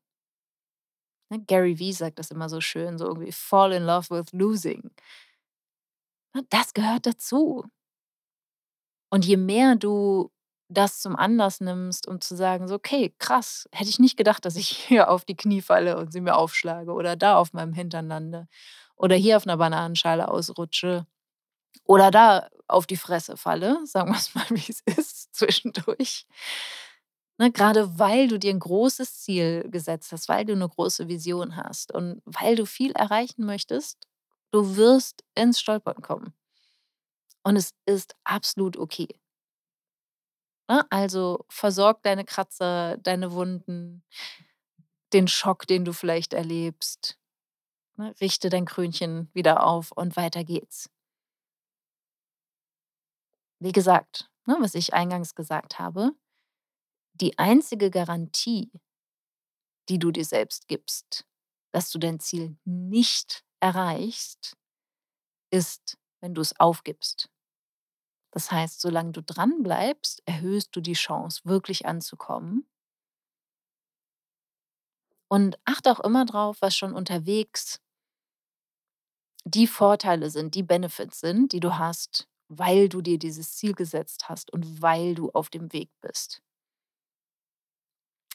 Ne, 1.31 1.41
Gary 1.47 1.79
Vee 1.79 1.93
sagt 1.93 2.19
das 2.19 2.31
immer 2.31 2.49
so 2.49 2.61
schön, 2.61 2.99
so 2.99 3.07
irgendwie: 3.07 3.33
„Fall 3.33 3.73
in 3.73 3.85
love 3.85 4.11
with 4.11 4.33
losing.“ 4.33 4.91
Ne, 6.35 6.43
das 6.51 6.73
gehört 6.75 7.07
dazu. 7.07 7.65
Und 9.13 9.25
je 9.25 9.37
mehr 9.37 9.77
du 9.77 10.31
das 10.69 11.01
zum 11.01 11.15
Anlass 11.17 11.61
nimmst, 11.61 12.09
um 12.09 12.21
zu 12.21 12.35
sagen, 12.37 12.67
so: 12.67 12.75
„Okay, 12.75 13.15
krass, 13.19 13.69
hätte 13.73 13.89
ich 13.91 13.99
nicht 14.01 14.17
gedacht, 14.17 14.45
dass 14.45 14.57
ich 14.57 14.69
hier 14.89 15.11
auf 15.11 15.25
die 15.25 15.37
Knie 15.37 15.61
falle 15.63 15.97
und 15.97 16.13
sie 16.13 16.21
mir 16.21 16.37
aufschlage 16.37 16.93
oder 16.93 17.17
da 17.17 17.37
auf 17.39 17.53
meinem 17.53 17.73
Hintern 17.73 18.09
lande 18.09 18.49
oder 18.97 19.15
hier 19.17 19.37
auf 19.37 19.47
'ner 19.47 19.57
Bananenschale 19.59 20.29
ausrutsche 20.29 21.07
oder 21.85 22.11
da 22.13 22.49
auf 22.69 22.87
die 22.87 22.97
Fresse 22.99 23.37
falle“, 23.39 23.81
sagen 23.87 24.11
wir's 24.13 24.35
mal, 24.35 24.47
wie 24.51 24.71
es 24.73 24.83
ist, 24.87 25.35
zwischendurch. 25.37 26.27
Ne, 27.41 27.53
grade 27.53 27.99
weil 27.99 28.29
du 28.29 28.39
dir 28.39 28.51
'n 28.51 28.59
großes 28.61 29.21
Ziel 29.21 29.69
gesetzt 29.71 30.11
hast, 30.13 30.27
weil 30.29 30.47
du 30.47 30.57
'ne 30.57 30.67
große 30.69 31.07
Vision 31.09 31.57
hast 31.57 31.93
und 31.93 32.23
weil 32.25 32.57
du 32.57 32.65
viel 32.65 32.93
erreichen 32.93 33.45
möchtest, 33.45 34.07
du 34.53 34.77
wirst 34.77 35.23
ins 35.35 35.61
Stolpern 35.61 36.01
kommen. 36.01 36.33
Und 37.47 37.55
es 37.55 37.71
ist 37.87 38.17
absolut 38.25 38.77
okay. 38.77 39.07
Ne, 40.71 40.85
also 40.91 41.45
versorg 41.49 42.03
deine 42.03 42.25
Kratzer, 42.25 42.97
deine 42.99 43.31
Wunden, 43.33 44.03
den 45.13 45.29
Schock, 45.29 45.67
den 45.67 45.85
du 45.85 45.93
vielleicht 45.93 46.33
erlebst, 46.33 47.19
ne? 47.97 48.15
Richte 48.21 48.51
dein 48.51 48.67
Krönchen 48.67 49.31
wieder 49.35 49.65
auf 49.67 49.93
und 49.93 50.17
weiter 50.17 50.45
geht's. 50.45 50.89
Wie 53.61 53.73
gesagt, 53.73 54.29
ne, 54.47 54.57
was 54.61 54.75
ich 54.75 54.93
eingangs 54.93 55.35
gesagt 55.35 55.79
habe, 55.79 56.13
die 57.21 57.39
einzige 57.39 57.91
Garantie 57.91 58.71
die 59.89 59.99
du 59.99 60.11
dir 60.11 60.25
selbst 60.25 60.69
gibst, 60.69 61.27
dass 61.73 61.91
du 61.91 61.99
dein 61.99 62.21
Ziel 62.21 62.57
nicht 62.65 63.45
erreichst, 63.61 64.57
ist, 65.51 65.97
wenn 66.21 66.35
du's 66.35 66.59
aufgibst. 66.59 67.31
Das 68.33 68.51
heißt, 68.51 68.81
solange 68.81 69.13
du 69.13 69.23
dranbleibst, 69.23 70.23
erhöhst 70.27 70.75
du 70.75 70.81
die 70.81 70.95
Chance, 70.95 71.43
wirklich 71.45 71.87
anzukommen. 71.87 72.69
Und 75.29 75.59
achte 75.65 75.91
auch 75.91 76.01
immer 76.01 76.25
drauf, 76.25 76.59
was 76.61 76.77
schon 76.77 76.93
unterwegs 76.93 77.81
die 79.45 79.67
Vorteile 79.69 80.29
sind, 80.31 80.55
die 80.57 80.65
Benefits 80.65 81.21
sind, 81.21 81.53
die 81.53 81.61
du 81.61 81.79
hast, 81.79 82.29
weil 82.49 82.89
du 82.89 83.01
dir 83.01 83.19
dieses 83.19 83.55
Ziel 83.57 83.75
gesetzt 83.75 84.29
hast 84.29 84.53
und 84.53 84.83
weil 84.83 85.15
du 85.15 85.31
auf 85.31 85.51
dem 85.51 85.73
Weg 85.73 85.91
bist. 86.01 86.43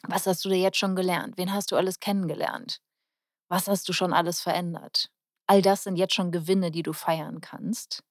Was 0.08 0.26
hast 0.28 0.44
du 0.46 0.50
da 0.50 0.56
jetzt 0.56 0.78
schon 0.78 0.96
gelernt? 0.96 1.38
Wen 1.38 1.54
hast 1.54 1.72
du 1.72 1.76
alles 1.76 2.00
kennengelernt? 2.00 2.82
Was 3.50 3.68
hast 3.68 3.88
du 3.88 3.94
schon 3.94 4.14
alles 4.14 4.42
verändert? 4.42 5.12
All 5.48 5.62
das 5.62 5.84
sind 5.84 5.98
jetzt 5.98 6.14
schon 6.14 6.32
Gewinne, 6.32 6.72
die 6.72 6.84
du 6.84 6.94
feiern 6.94 7.42
kannst. 7.42 8.04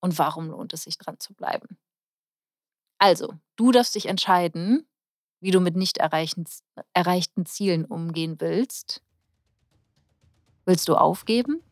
Und 0.00 0.18
warum 0.18 0.48
lohnt 0.48 0.72
es 0.72 0.84
sich, 0.84 0.98
dran 0.98 1.18
zu 1.18 1.34
bleiben? 1.34 1.78
Also, 2.98 3.34
du 3.56 3.72
darfst 3.72 3.94
dich 3.94 4.06
entscheiden, 4.06 4.86
wie 5.40 5.52
du 5.52 5.60
mit 5.60 5.76
nicht 5.76 5.98
erreichten 5.98 7.46
Zielen 7.46 7.84
umgehen 7.84 8.40
willst. 8.40 9.02
Willst 10.64 10.88
du 10.88 10.96
aufgeben? 10.96 11.62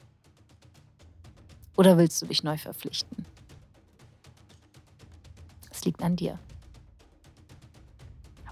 Oder 1.77 1.99
willst 1.99 2.23
du 2.23 2.27
dich 2.27 2.43
neu 2.43 2.57
verpflichten? 2.57 3.27
Es 5.71 5.85
liegt 5.85 6.03
an 6.03 6.17
dir. 6.17 6.39